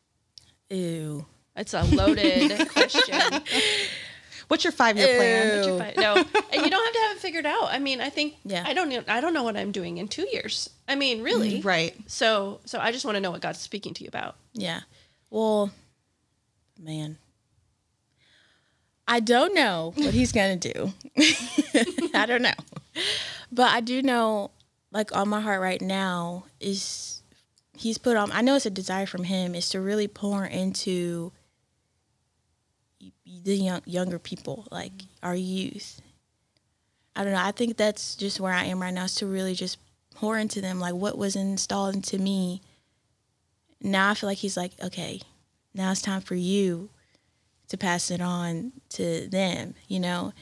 Ew. 0.69 1.27
It's 1.57 1.75
a 1.75 1.83
loaded 1.83 2.69
question. 2.73 3.43
What's 4.51 4.65
your 4.65 4.73
5-year 4.73 5.17
plan? 5.17 5.49
What'd 5.59 5.67
you 5.73 5.79
find- 5.79 5.97
No, 5.97 6.15
and 6.53 6.63
you 6.65 6.71
don't 6.71 6.85
have 6.85 6.93
to 6.93 7.01
have 7.03 7.17
it 7.17 7.21
figured 7.21 7.47
out. 7.47 7.69
I 7.71 7.79
mean, 7.79 8.01
I 8.01 8.11
think 8.11 8.35
Yeah. 8.45 8.65
I 8.67 8.73
don't 8.75 8.89
know. 8.89 9.05
I 9.07 9.21
don't 9.21 9.33
know 9.33 9.45
what 9.45 9.57
I'm 9.57 9.71
doing 9.71 9.99
in 9.99 10.09
two 10.09 10.27
years. 10.33 10.69
I 10.89 10.97
mean, 10.97 11.23
really, 11.23 11.61
mm, 11.61 11.65
Right. 11.65 11.95
So, 12.09 12.59
so 12.65 12.81
I 12.81 12.91
just 12.91 13.05
want 13.05 13.15
to 13.15 13.21
know 13.21 13.31
what 13.31 13.41
God's 13.41 13.61
speaking 13.61 13.95
to 13.95 14.03
you 14.03 14.09
about. 14.09 14.35
Yeah. 14.53 14.81
Well, 15.31 15.71
man. 16.77 17.19
I 19.07 19.21
don't 19.21 19.55
know 19.55 19.93
what 19.97 20.15
he's 20.15 20.33
going 20.33 20.59
to 20.59 20.73
do. 20.73 20.93
I 22.15 22.27
don't 22.27 22.43
know. 22.43 22.51
But 23.53 23.71
I 23.73 23.81
do 23.81 24.03
know, 24.03 24.51
like, 24.91 25.15
on 25.17 25.29
my 25.29 25.41
heart 25.41 25.61
right 25.61 25.81
now 25.81 26.45
is 26.61 27.23
he's 27.77 27.99
put 27.99 28.17
on, 28.17 28.31
I 28.33 28.41
know 28.41 28.57
it's 28.57 28.67
a 28.67 28.71
desire 28.71 29.07
from 29.07 29.25
him, 29.25 29.55
is 29.55 29.69
to 29.71 29.81
really 29.81 30.09
pour 30.09 30.45
into 30.45 31.33
the 33.45 33.57
young, 33.57 33.83
younger 33.85 34.19
people, 34.19 34.67
like 34.71 34.93
mm-hmm. 34.93 35.27
our 35.27 35.35
youth. 35.35 36.01
I 37.17 37.25
don't 37.25 37.33
know. 37.33 37.43
I 37.43 37.53
think 37.53 37.77
that's 37.77 38.15
just 38.15 38.41
where 38.41 38.53
I 38.53 38.65
am 38.65 38.81
right 38.81 38.95
now 38.95 39.05
is 39.05 39.15
to 39.17 39.27
really 39.27 39.55
just 39.55 39.79
pour 40.15 40.39
into 40.39 40.61
them, 40.61 40.81
like 40.81 40.95
what 40.95 41.19
was 41.19 41.37
installed 41.37 41.95
into 41.95 42.19
me 42.19 42.63
now 43.83 44.11
I 44.11 44.15
feel 44.15 44.29
like 44.29 44.39
he's 44.39 44.57
like, 44.57 44.73
okay, 44.83 45.21
now 45.75 45.91
it's 45.91 46.03
time 46.03 46.21
for 46.21 46.35
you 46.35 46.91
to 47.69 47.77
pass 47.77 48.11
it 48.11 48.21
on 48.21 48.73
to 48.91 49.29
them, 49.29 49.75
you 49.89 50.01
know? 50.01 50.33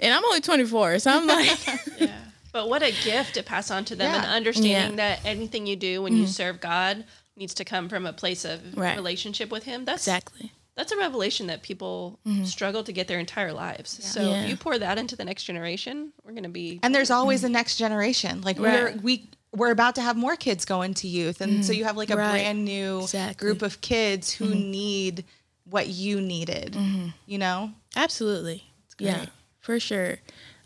And 0.00 0.12
I'm 0.12 0.24
only 0.24 0.40
24, 0.40 0.98
so 1.00 1.10
I'm 1.10 1.26
like, 1.26 1.50
Yeah. 1.98 2.18
But 2.52 2.68
what 2.68 2.82
a 2.82 2.90
gift 2.90 3.34
to 3.34 3.42
pass 3.42 3.70
on 3.70 3.84
to 3.86 3.96
them 3.96 4.14
and 4.14 4.26
understanding 4.26 4.98
Yeah. 4.98 5.16
that 5.16 5.24
anything 5.24 5.66
you 5.66 5.76
do 5.76 6.02
when 6.02 6.14
you 6.14 6.24
mm-hmm. 6.24 6.30
serve 6.30 6.60
God 6.60 7.04
needs 7.36 7.54
to 7.54 7.64
come 7.64 7.88
from 7.88 8.04
a 8.04 8.12
place 8.12 8.44
of 8.44 8.76
Right. 8.76 8.96
relationship 8.96 9.50
with 9.50 9.64
Him. 9.64 9.84
That's 9.84 10.02
exactly. 10.06 10.52
That's 10.74 10.92
a 10.92 10.96
revelation 10.96 11.48
that 11.48 11.62
people 11.62 12.18
mm-hmm. 12.26 12.44
struggle 12.44 12.82
to 12.84 12.92
get 12.92 13.06
their 13.06 13.18
entire 13.18 13.52
lives. 13.52 14.02
So 14.04 14.22
Yeah. 14.22 14.42
if 14.42 14.48
you 14.48 14.56
pour 14.56 14.78
that 14.78 14.98
into 14.98 15.16
the 15.16 15.24
next 15.24 15.44
generation, 15.44 16.12
we're 16.24 16.32
going 16.32 16.44
to 16.44 16.48
be 16.48 16.80
And 16.82 16.94
there's 16.94 17.10
always 17.10 17.42
mm. 17.42 17.46
a 17.46 17.48
next 17.50 17.76
generation. 17.76 18.40
Like 18.40 18.58
we're 18.58 18.96
we 19.02 19.28
we're 19.54 19.70
about 19.70 19.96
to 19.96 20.02
have 20.02 20.16
more 20.16 20.34
kids 20.34 20.64
go 20.64 20.80
into 20.80 21.06
youth, 21.08 21.42
and 21.42 21.62
so 21.64 21.72
mm. 21.72 21.76
you 21.76 21.84
have 21.84 21.96
like 21.96 22.08
a 22.10 22.16
Right. 22.16 22.30
brand 22.30 22.64
new 22.64 23.00
Exactly. 23.02 23.46
group 23.46 23.60
of 23.62 23.80
kids 23.82 24.32
who 24.32 24.46
mm-hmm. 24.46 24.70
need 24.70 25.24
what 25.64 25.88
you 25.88 26.20
needed. 26.20 26.72
Mm-hmm. 26.72 27.08
You 27.26 27.38
know, 27.38 27.72
Absolutely. 27.94 28.64
Yeah, 28.98 29.26
for 29.60 29.78
sure. 29.80 30.18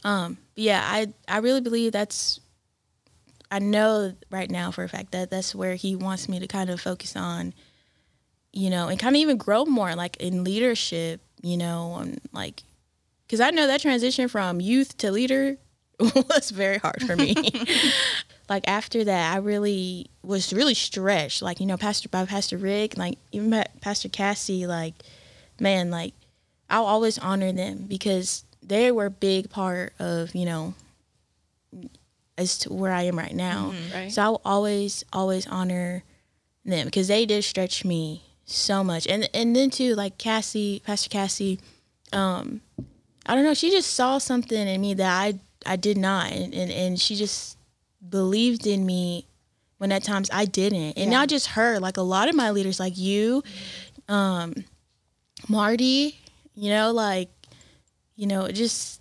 Um, 0.05 0.39
yeah, 0.55 0.83
I 0.85 1.13
I 1.27 1.39
really 1.39 1.61
believe 1.61 1.93
that's. 1.93 2.41
I 3.51 3.61
know 3.61 4.13
right 4.31 4.51
now 4.51 4.73
for 4.73 4.83
a 4.83 4.89
fact 4.89 5.13
that 5.13 5.31
that's 5.31 5.55
where 5.55 5.77
he 5.77 5.95
wants 5.95 6.29
me 6.29 6.41
to 6.41 6.49
kind 6.49 6.69
of 6.69 6.81
focus 6.81 7.15
on, 7.15 7.55
you 8.57 8.71
know, 8.71 8.89
and 8.89 8.99
kind 8.99 9.15
of 9.15 9.21
even 9.21 9.37
grow 9.37 9.67
more, 9.67 9.95
like 9.95 10.17
in 10.17 10.43
leadership, 10.43 11.21
you 11.43 11.59
know, 11.59 11.97
and 12.01 12.19
like, 12.33 12.63
because 13.27 13.39
I 13.39 13.51
know 13.51 13.67
that 13.67 13.83
transition 13.83 14.29
from 14.29 14.63
youth 14.63 14.97
to 14.99 15.13
leader 15.13 15.59
was 16.01 16.51
very 16.51 16.79
hard 16.79 17.03
for 17.03 17.17
me. 17.17 17.35
like 18.49 18.67
after 18.67 19.05
that, 19.05 19.35
I 19.35 19.37
really 19.39 20.07
was 20.23 20.55
really 20.55 20.73
stretched. 20.73 21.43
Like 21.43 21.61
you 21.61 21.67
know, 21.67 21.77
Pastor 21.77 22.09
by 22.09 22.25
Pastor 22.25 22.57
Rick, 22.57 22.97
like 22.97 23.19
even 23.31 23.63
Pastor 23.83 24.09
Cassie, 24.09 24.67
like 24.67 24.95
man, 25.61 25.91
like 25.91 26.15
I'll 26.71 26.87
always 26.87 27.19
honor 27.19 27.53
them 27.53 27.85
because 27.87 28.43
they 28.63 28.91
were 28.91 29.07
a 29.07 29.11
big 29.11 29.51
part 29.51 29.93
of 29.99 30.35
you 30.35 30.47
know 30.47 30.73
as 32.39 32.57
to 32.61 32.73
where 32.73 32.93
I 32.93 33.03
am 33.03 33.19
right 33.19 33.35
now. 33.35 33.73
Mm-hmm, 33.75 33.95
right. 33.95 34.13
So 34.13 34.23
I'll 34.23 34.41
always 34.47 35.05
always 35.13 35.47
honor 35.47 36.05
them 36.65 36.87
because 36.87 37.09
they 37.09 37.27
did 37.27 37.45
stretch 37.45 37.85
me 37.85 38.23
so 38.47 38.83
much. 38.83 39.07
And 39.07 39.29
and 39.35 39.55
then 39.55 39.69
too 39.71 39.95
like 39.95 40.17
Cassie, 40.17 40.81
Pastor 40.87 41.11
Cassie, 41.11 41.61
um, 42.13 42.63
I 43.27 43.35
don't 43.35 43.45
know, 43.45 43.55
she 43.55 43.71
just 43.71 43.93
saw 43.95 44.19
something 44.19 44.67
in 44.67 44.81
me 44.81 44.95
that 44.95 45.13
I 45.21 45.39
I 45.67 45.77
did 45.77 45.99
not, 45.99 46.31
and 46.33 46.55
and, 46.55 46.71
and 46.71 46.99
she 47.01 47.17
just 47.17 47.59
believed 48.09 48.67
in 48.67 48.87
me 48.87 49.27
when 49.79 49.93
at 49.93 50.03
times 50.05 50.31
I 50.33 50.45
didn't. 50.47 50.97
And 50.97 51.11
Yeah. 51.11 51.19
not 51.19 51.29
just 51.29 51.49
her, 51.49 51.79
like 51.81 51.97
a 51.99 52.03
lot 52.03 52.29
of 52.29 52.35
my 52.35 52.51
leaders, 52.51 52.81
like 52.81 52.97
you, 52.97 53.43
um, 54.09 54.55
Marty, 55.49 56.17
you 56.55 56.71
know, 56.71 56.93
like, 56.93 57.29
you 58.15 58.27
know, 58.27 58.49
just 58.49 59.01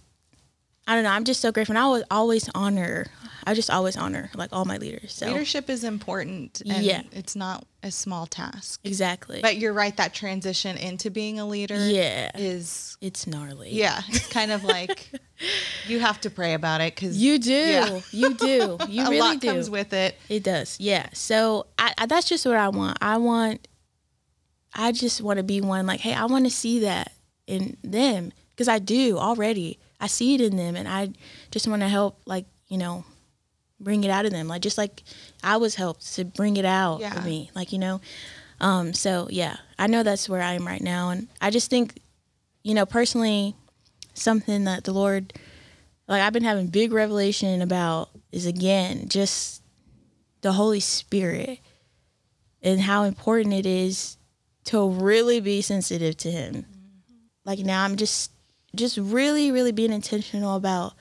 I 0.88 0.94
don't 0.96 1.04
know. 1.04 1.10
I'm 1.10 1.24
just 1.24 1.42
so 1.42 1.52
grateful. 1.52 1.76
And 1.76 1.84
I 1.84 1.88
would 1.90 2.04
always 2.12 2.48
honor. 2.54 3.08
I 3.48 3.54
just 3.54 3.70
always 3.70 3.96
honor 3.98 4.30
like 4.36 4.50
all 4.54 4.66
my 4.66 4.78
leaders. 4.78 5.14
So 5.14 5.28
Leadership 5.28 5.70
is 5.70 5.84
important, 5.84 6.62
and 6.66 6.84
Yeah. 6.84 7.02
it's 7.12 7.36
not 7.36 7.66
a 7.84 7.92
small 7.92 8.26
task. 8.26 8.80
exactly. 8.84 9.40
But 9.42 9.58
you're 9.58 9.74
right. 9.74 9.96
That 9.98 10.14
transition 10.16 10.78
into 10.78 11.12
being 11.12 11.40
a 11.40 11.46
leader, 11.48 11.76
Yeah. 11.88 12.32
is 12.36 12.98
it's 13.02 13.28
gnarly. 13.28 13.70
yeah, 13.72 14.02
it's 14.08 14.28
kind 14.30 14.52
of 14.52 14.64
like 14.64 15.10
you 15.88 16.00
have 16.00 16.20
to 16.22 16.30
pray 16.32 16.54
about 16.54 16.82
it 16.82 16.96
because 16.96 17.18
You 17.22 17.38
do. 17.38 17.52
Yeah. 17.52 18.00
You 18.12 18.34
do. 18.36 18.78
You 18.90 19.02
a 19.06 19.10
really 19.10 19.20
lot 19.20 19.40
do. 19.40 19.48
comes 19.50 19.70
with 19.70 19.94
it. 19.94 20.16
It 20.30 20.44
does. 20.44 20.80
Yeah. 20.80 21.08
So 21.14 21.68
I, 21.78 21.94
I 22.00 22.06
that's 22.08 22.28
just 22.28 22.46
what 22.48 22.56
I 22.56 22.70
want. 22.70 22.98
I 23.02 23.18
want 23.18 23.68
I 24.74 24.92
just 24.92 25.22
want 25.22 25.38
to 25.38 25.44
be 25.44 25.62
one 25.62 25.86
like, 25.86 26.00
hey, 26.00 26.14
I 26.14 26.26
want 26.26 26.46
to 26.46 26.52
see 26.52 26.80
that 26.80 27.12
in 27.48 27.78
them 27.84 28.34
because 28.56 28.68
I 28.68 28.80
do 28.80 29.18
already. 29.18 29.78
I 30.00 30.08
see 30.08 30.36
it 30.36 30.42
in 30.42 30.58
them 30.58 30.76
and 30.76 30.88
I 30.88 31.10
just 31.52 31.68
want 31.68 31.82
to 31.82 31.88
help 31.88 32.20
like, 32.26 32.46
you 32.68 32.78
know, 32.78 33.06
bring 33.80 34.04
it 34.04 34.10
out 34.10 34.26
of 34.26 34.32
them. 34.32 34.48
Like 34.48 34.62
just 34.62 34.78
like 34.78 35.04
I 35.44 35.58
was 35.58 35.76
helped 35.76 36.14
to 36.16 36.26
bring 36.26 36.58
it 36.58 36.66
out 36.66 37.00
Yeah. 37.02 37.18
of 37.18 37.26
me. 37.26 37.52
Like, 37.56 37.72
you 37.72 37.80
know. 37.80 38.02
Um 38.62 38.94
so 38.94 39.28
yeah, 39.30 39.58
I 39.78 39.88
know 39.88 40.04
that's 40.04 40.30
where 40.30 40.42
I 40.42 40.54
am 40.54 40.66
right 40.66 40.82
now 40.82 41.10
and 41.10 41.28
I 41.42 41.50
just 41.50 41.70
think 41.70 42.00
you 42.64 42.74
know, 42.74 42.86
personally 42.86 43.56
something 44.14 44.64
that 44.64 44.84
the 44.86 44.94
Lord 44.94 45.34
like 46.08 46.22
I've 46.22 46.34
been 46.34 46.44
having 46.44 46.68
big 46.68 46.94
revelation 46.94 47.62
about 47.62 48.10
is 48.32 48.46
again 48.46 49.08
just 49.10 49.62
the 50.42 50.54
Holy 50.54 50.80
Spirit 50.80 51.60
and 52.62 52.80
how 52.82 53.04
important 53.04 53.54
it 53.54 53.66
is 53.66 54.18
to 54.66 54.88
really 54.90 55.40
be 55.40 55.62
sensitive 55.62 56.18
to 56.18 56.32
him. 56.32 56.66
Like 57.44 57.60
now 57.60 57.84
I'm 57.84 57.96
just 57.98 58.32
just 58.76 58.98
really 58.98 59.52
really 59.52 59.72
being 59.72 59.92
intentional 59.94 60.56
about 60.56 60.94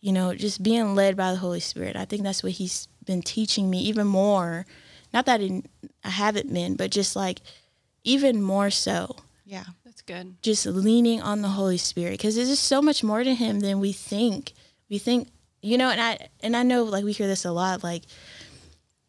you 0.00 0.12
know 0.12 0.34
just 0.34 0.62
being 0.62 0.94
led 0.94 1.16
by 1.16 1.30
the 1.30 1.38
Holy 1.38 1.60
Spirit. 1.60 1.96
I 1.96 2.04
think 2.04 2.22
that's 2.22 2.42
what 2.42 2.52
he's 2.52 2.88
been 3.04 3.22
teaching 3.22 3.70
me 3.70 3.80
even 3.80 4.06
more. 4.06 4.66
Not 5.12 5.26
that 5.26 5.40
I 5.40 5.62
I 6.02 6.10
haven't 6.10 6.52
been, 6.52 6.74
but 6.76 6.90
just 6.90 7.14
like 7.16 7.40
even 8.02 8.42
more 8.42 8.70
so 8.70 9.16
Yeah, 9.46 9.64
That's 9.84 10.02
good. 10.02 10.36
just 10.42 10.66
leaning 10.66 11.22
on 11.22 11.40
the 11.42 11.48
Holy 11.48 11.78
Spirit 11.78 12.12
because 12.18 12.36
there's 12.36 12.48
just 12.48 12.64
so 12.64 12.82
much 12.82 13.02
more 13.04 13.22
to 13.24 13.34
him 13.34 13.60
than 13.60 13.80
we 13.80 13.92
think. 13.92 14.52
We 14.90 14.98
think, 14.98 15.28
you 15.62 15.78
know, 15.78 15.88
and 15.90 16.00
I 16.00 16.28
and 16.40 16.56
I 16.56 16.62
know 16.62 16.82
like 16.84 17.04
we 17.04 17.12
hear 17.12 17.26
this 17.26 17.44
a 17.44 17.52
lot 17.52 17.82
like 17.82 18.02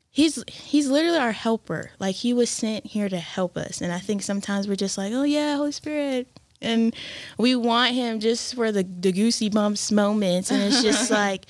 he's 0.10 0.42
he's 0.48 0.88
literally 0.90 1.18
our 1.18 1.32
helper. 1.34 1.92
Like 2.00 2.16
he 2.16 2.34
was 2.34 2.50
sent 2.50 2.86
here 2.86 3.10
to 3.10 3.18
help 3.20 3.58
us. 3.58 3.82
And 3.82 3.92
I 3.92 4.00
think 4.00 4.22
sometimes 4.22 4.68
we're 4.68 4.76
just 4.76 4.98
like, 4.98 5.12
"Oh 5.14 5.24
yeah, 5.24 5.58
Holy 5.58 5.72
Spirit." 5.74 6.28
And 6.66 6.96
we 7.38 7.56
want 7.56 7.94
him 7.94 8.20
just 8.20 8.56
for 8.56 8.72
the 8.72 8.84
the 8.84 9.12
goosey 9.12 9.50
bumps 9.50 9.92
moments 9.92 10.52
and 10.52 10.62
it's 10.64 10.82
just 10.82 11.10
like 11.24 11.46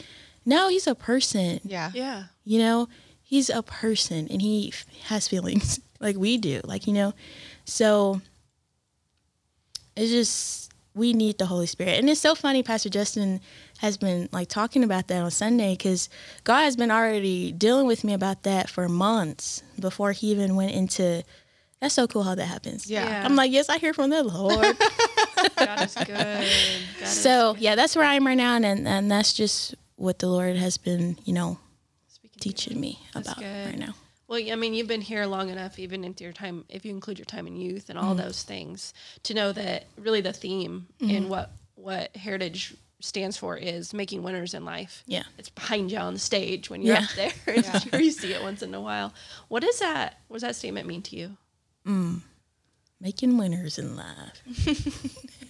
no, 0.45 0.69
he's 0.69 0.85
a 0.87 0.93
person. 0.95 1.59
yeah, 1.63 1.89
Yeah. 1.93 2.25
You 2.43 2.59
know, 2.59 2.87
he's 3.23 3.49
a 3.49 3.63
person 3.63 4.27
and 4.29 4.39
he 4.41 4.69
f- 4.71 4.85
has 5.05 5.27
feelings 5.27 5.79
like 5.99 6.15
we 6.17 6.37
do. 6.37 6.61
Like, 6.63 6.85
you 6.85 6.93
know, 6.93 7.13
so 7.65 8.21
it's 9.95 10.11
just, 10.11 10.71
we 10.93 11.13
need 11.13 11.37
the 11.39 11.47
Holy 11.47 11.65
Spirit. 11.65 11.97
And 11.99 12.09
it's 12.09 12.21
so 12.21 12.35
funny, 12.35 12.61
Pastor 12.61 12.89
Justin 12.89 13.41
has 13.79 13.97
been 13.97 14.29
like 14.31 14.47
talking 14.47 14.83
about 14.83 15.07
that 15.07 15.21
on 15.21 15.31
Sunday 15.31 15.73
because 15.73 16.09
God 16.43 16.61
has 16.61 16.75
been 16.75 16.91
already 16.91 17.51
dealing 17.51 17.87
with 17.87 18.03
me 18.03 18.13
about 18.13 18.43
that 18.43 18.69
for 18.69 18.87
months 18.87 19.63
before 19.79 20.11
he 20.11 20.27
even 20.31 20.55
went 20.55 20.71
into. 20.73 21.23
That's 21.81 21.93
so 21.93 22.07
cool 22.07 22.23
how 22.23 22.35
that 22.35 22.45
happens. 22.45 22.89
Yeah. 22.89 23.07
Yeah. 23.07 23.25
I'm 23.25 23.35
like, 23.35 23.51
yes, 23.51 23.69
I 23.69 23.77
hear 23.77 23.93
from 23.93 24.09
the 24.09 24.23
Lord. 24.23 24.77
God 25.57 25.81
is 25.83 25.93
good. 25.95 26.07
God 26.07 26.43
is 27.03 27.09
so 27.09 27.53
good. 27.53 27.61
yeah, 27.61 27.75
that's 27.75 27.95
where 27.95 28.05
I 28.05 28.15
am 28.15 28.25
right 28.25 28.35
now, 28.37 28.55
and 28.55 28.87
and 28.87 29.11
that's 29.11 29.33
just 29.33 29.75
what 29.97 30.19
the 30.19 30.27
Lord 30.27 30.55
has 30.57 30.77
been, 30.77 31.17
you 31.25 31.33
know, 31.33 31.57
Speaking 32.07 32.39
teaching 32.39 32.79
me 32.79 32.99
about 33.13 33.37
right 33.41 33.77
now. 33.77 33.93
Well, 34.27 34.41
I 34.51 34.55
mean, 34.55 34.73
you've 34.73 34.87
been 34.87 35.01
here 35.01 35.25
long 35.27 35.49
enough, 35.49 35.77
even 35.77 36.03
into 36.03 36.23
your 36.23 36.33
time, 36.33 36.65
if 36.67 36.83
you 36.83 36.91
include 36.91 37.19
your 37.19 37.25
time 37.25 37.45
in 37.45 37.55
youth 37.55 37.89
and 37.89 37.99
all 37.99 38.15
Mm-hmm. 38.15 38.23
those 38.25 38.41
things, 38.43 38.93
to 39.23 39.33
know 39.35 39.51
that 39.51 39.85
really 39.97 40.21
the 40.21 40.33
theme 40.33 40.87
in 40.99 41.29
what 41.29 41.51
what 41.75 42.15
Heritage 42.15 42.73
stands 43.01 43.37
for 43.37 43.55
is 43.57 43.93
making 43.93 44.23
winners 44.23 44.53
in 44.55 44.65
life. 44.65 45.03
Yeah. 45.05 45.23
it's 45.37 45.49
behind 45.49 45.91
you 45.91 45.99
on 45.99 46.13
the 46.13 46.19
stage 46.19 46.69
when 46.71 46.81
you're 46.81 46.95
Yeah. 46.95 47.03
up 47.03 47.09
there. 47.15 47.31
I'm 47.93 48.01
you 48.01 48.09
see 48.11 48.33
it 48.33 48.41
once 48.41 48.63
in 48.63 48.73
a 48.73 48.81
while. 48.81 49.13
What 49.49 49.61
does 49.61 49.77
that? 49.79 50.17
What 50.27 50.35
does 50.37 50.41
that 50.41 50.55
statement 50.55 50.87
mean 50.87 51.01
to 51.03 51.15
you? 51.15 51.37
Mm. 51.85 52.21
Making 52.99 53.37
winners 53.37 53.77
in 53.77 53.95
life. 53.95 54.41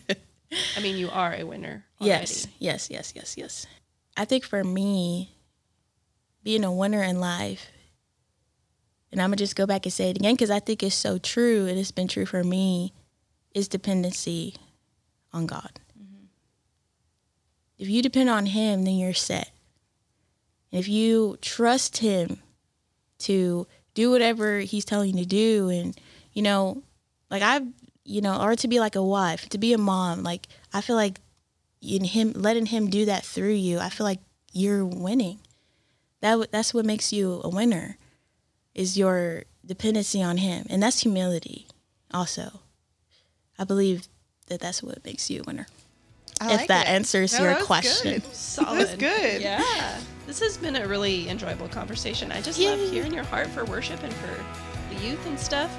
I 0.77 0.81
mean, 0.81 0.97
you 0.97 1.09
are 1.09 1.33
a 1.33 1.43
winner. 1.43 1.85
Already. 2.01 2.09
Yes, 2.09 2.47
yes, 2.59 2.89
yes, 2.89 3.13
yes, 3.15 3.37
yes. 3.37 3.67
I 4.17 4.25
think 4.25 4.43
for 4.43 4.63
me, 4.63 5.35
being 6.43 6.63
a 6.63 6.71
winner 6.71 7.03
in 7.03 7.19
life, 7.19 7.71
and 9.11 9.21
I'm 9.21 9.29
gonna 9.29 9.37
just 9.37 9.55
go 9.55 9.65
back 9.65 9.85
and 9.85 9.93
say 9.93 10.09
it 10.09 10.17
again 10.17 10.35
because 10.35 10.51
I 10.51 10.59
think 10.59 10.83
it's 10.83 10.95
so 10.95 11.17
true, 11.17 11.67
and 11.67 11.77
it's 11.77 11.91
been 11.91 12.07
true 12.07 12.25
for 12.25 12.43
me, 12.43 12.93
is 13.53 13.67
dependency 13.67 14.55
on 15.33 15.45
God. 15.45 15.79
Mm-hmm. 15.97 16.25
If 17.77 17.89
you 17.89 18.01
depend 18.01 18.29
on 18.29 18.47
Him, 18.47 18.83
then 18.83 18.95
you're 18.95 19.13
set. 19.13 19.51
And 20.71 20.79
if 20.79 20.87
you 20.87 21.37
trust 21.41 21.97
Him 21.97 22.41
to 23.19 23.67
do 23.93 24.11
whatever 24.11 24.59
He's 24.59 24.85
telling 24.85 25.17
you 25.17 25.23
to 25.23 25.29
do, 25.29 25.69
and 25.69 25.99
you 26.35 26.43
know, 26.43 26.83
like 27.31 27.41
I've, 27.41 27.65
you 28.03 28.21
know, 28.21 28.39
or 28.39 28.55
to 28.55 28.67
be 28.67 28.79
like 28.79 28.95
a 28.95 29.01
wife, 29.03 29.49
to 29.49 29.57
be 29.57 29.73
a 29.73 29.79
mom, 29.79 30.21
like 30.21 30.47
I 30.71 30.81
feel 30.81 30.95
like 30.95 31.19
in 31.81 32.03
him 32.03 32.33
letting 32.35 32.65
him 32.67 32.89
do 32.89 33.05
that 33.05 33.23
through 33.23 33.51
you 33.53 33.77
i 33.77 33.89
feel 33.89 34.05
like 34.05 34.19
you're 34.51 34.83
winning 34.83 35.37
that 36.21 36.51
that's 36.51 36.73
what 36.73 36.83
makes 36.85 37.13
you 37.13 37.41
a 37.43 37.49
winner 37.49 37.97
is 38.73 38.97
your 38.97 39.43
dependency 39.63 40.21
on 40.21 40.37
him 40.37 40.65
and 40.69 40.81
that's 40.81 41.01
humility 41.01 41.67
also 42.11 42.61
i 43.59 43.63
believe 43.63 44.07
that 44.47 44.59
that's 44.59 44.81
what 44.81 45.03
makes 45.05 45.29
you 45.29 45.41
a 45.41 45.43
winner 45.43 45.67
I 46.41 46.53
if 46.53 46.57
like 46.61 46.67
that 46.69 46.87
it. 46.87 46.89
answers 46.89 47.33
No, 47.33 47.39
your 47.43 47.49
that 47.51 47.59
was 47.59 47.67
question 47.67 48.13
good. 48.21 48.33
Solid. 48.33 48.99
good. 48.99 49.41
Yeah. 49.41 49.99
This 50.27 50.41
has 50.41 50.57
been 50.57 50.75
a 50.75 50.85
really 50.85 51.29
enjoyable 51.29 51.69
conversation. 51.69 52.29
I 52.29 52.41
just 52.41 52.59
love 52.59 52.77
hearing 52.91 53.13
your 53.13 53.23
heart 53.23 53.47
for 53.47 53.63
worship 53.63 54.03
and 54.03 54.13
for 54.15 54.43
the 54.93 55.01
youth 55.01 55.25
and 55.27 55.39
stuff. 55.39 55.71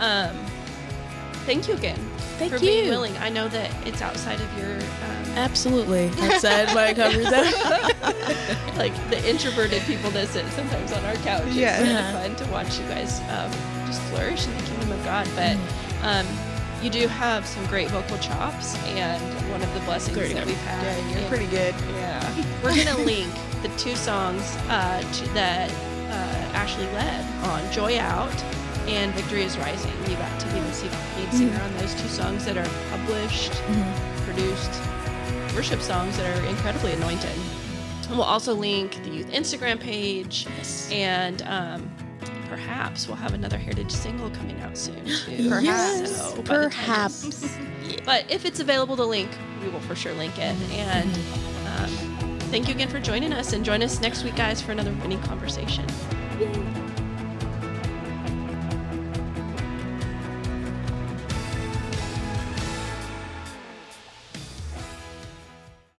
Um, 0.00 0.36
thank 1.46 1.68
you 1.68 1.74
again 1.74 1.98
Thank 2.38 2.52
you. 2.52 2.58
for 2.58 2.64
being 2.64 2.88
willing. 2.88 3.16
I 3.18 3.28
know 3.28 3.48
that 3.48 3.70
it's 3.86 4.00
outside 4.02 4.40
of 4.40 4.58
your 4.58 4.74
um, 4.76 5.32
absolutely 5.36 6.06
outside 6.22 6.74
my 6.74 6.94
comfort 6.94 7.24
zone 7.24 8.76
like 8.76 8.94
the 9.10 9.20
introverted 9.28 9.82
people 9.82 10.10
that 10.12 10.28
sit 10.28 10.46
sometimes 10.52 10.92
on 10.92 11.04
our 11.04 11.14
couch. 11.16 11.42
It's 11.46 11.56
Yeah. 11.56 12.14
of 12.14 12.22
fun 12.22 12.34
to 12.46 12.52
watch 12.52 12.78
you 12.78 12.86
guys 12.86 13.20
um, 13.30 13.50
just 13.86 14.00
flourish 14.04 14.46
in 14.46 14.56
the 14.56 14.62
kingdom 14.64 14.92
of 14.92 15.04
God. 15.04 15.26
But 15.36 15.56
Mm-hmm. 15.56 16.06
um, 16.06 16.26
you 16.82 16.88
do 16.88 17.06
have 17.08 17.44
some 17.46 17.66
great 17.66 17.88
vocal 17.90 18.16
chops, 18.18 18.74
and 18.86 19.22
one 19.50 19.60
of 19.60 19.70
the 19.74 19.80
blessings 19.80 20.16
Great. 20.16 20.32
that 20.34 20.46
we've 20.46 20.56
had. 20.62 20.82
Yeah, 20.82 21.08
you're 21.10 21.18
in- 21.18 21.28
pretty 21.28 21.44
good. 21.48 21.74
Yeah. 21.92 22.44
We're 22.64 22.74
going 22.74 22.86
to 22.86 23.02
link 23.02 23.28
the 23.60 23.68
two 23.76 23.94
songs 23.94 24.56
uh, 24.70 25.02
to, 25.12 25.28
that 25.34 25.70
uh, 25.70 26.56
Ashlea 26.58 26.90
led 26.94 27.44
on 27.44 27.70
Joy 27.70 27.98
Out 27.98 28.32
and 28.90 29.14
Victory 29.14 29.42
is 29.42 29.56
Rising. 29.58 29.92
You 30.08 30.16
got 30.16 30.40
to 30.40 30.46
be 30.46 30.52
the 30.60 30.66
lead 31.16 31.32
singer 31.32 31.60
on 31.62 31.76
those 31.78 31.94
two 31.94 32.08
songs 32.08 32.44
that 32.44 32.56
are 32.56 32.68
published, 32.90 33.52
produced 34.24 34.80
worship 35.54 35.80
songs 35.80 36.16
that 36.16 36.38
are 36.38 36.46
incredibly 36.46 36.92
anointed. 36.92 37.30
We'll 38.10 38.22
also 38.22 38.54
link 38.54 39.00
the 39.04 39.10
youth 39.10 39.30
Instagram 39.30 39.78
page, 39.78 40.46
Yes. 40.56 40.90
and 40.90 41.42
um, 41.42 41.90
perhaps 42.48 43.06
we'll 43.06 43.16
have 43.16 43.34
another 43.34 43.56
Heritage 43.56 43.92
single 43.92 44.30
coming 44.30 44.60
out 44.62 44.76
soon 44.76 45.04
too. 45.04 45.48
Perhaps. 45.48 46.16
So, 46.16 46.34
time 46.36 46.44
perhaps 46.44 47.56
but 48.04 48.28
if 48.30 48.44
it's 48.44 48.58
available 48.60 48.96
to 48.96 49.04
link, 49.04 49.30
we 49.62 49.68
will 49.68 49.80
for 49.80 49.94
sure 49.94 50.12
link 50.14 50.36
it. 50.38 50.56
And 50.72 51.14
um, 51.78 52.38
thank 52.50 52.66
you 52.68 52.74
again 52.74 52.88
for 52.88 52.98
joining 52.98 53.32
us. 53.32 53.52
And 53.52 53.64
join 53.64 53.82
us 53.82 54.00
next 54.00 54.24
week, 54.24 54.34
guys, 54.36 54.60
for 54.60 54.72
another 54.72 54.92
winning 55.02 55.20
conversation. 55.22 55.86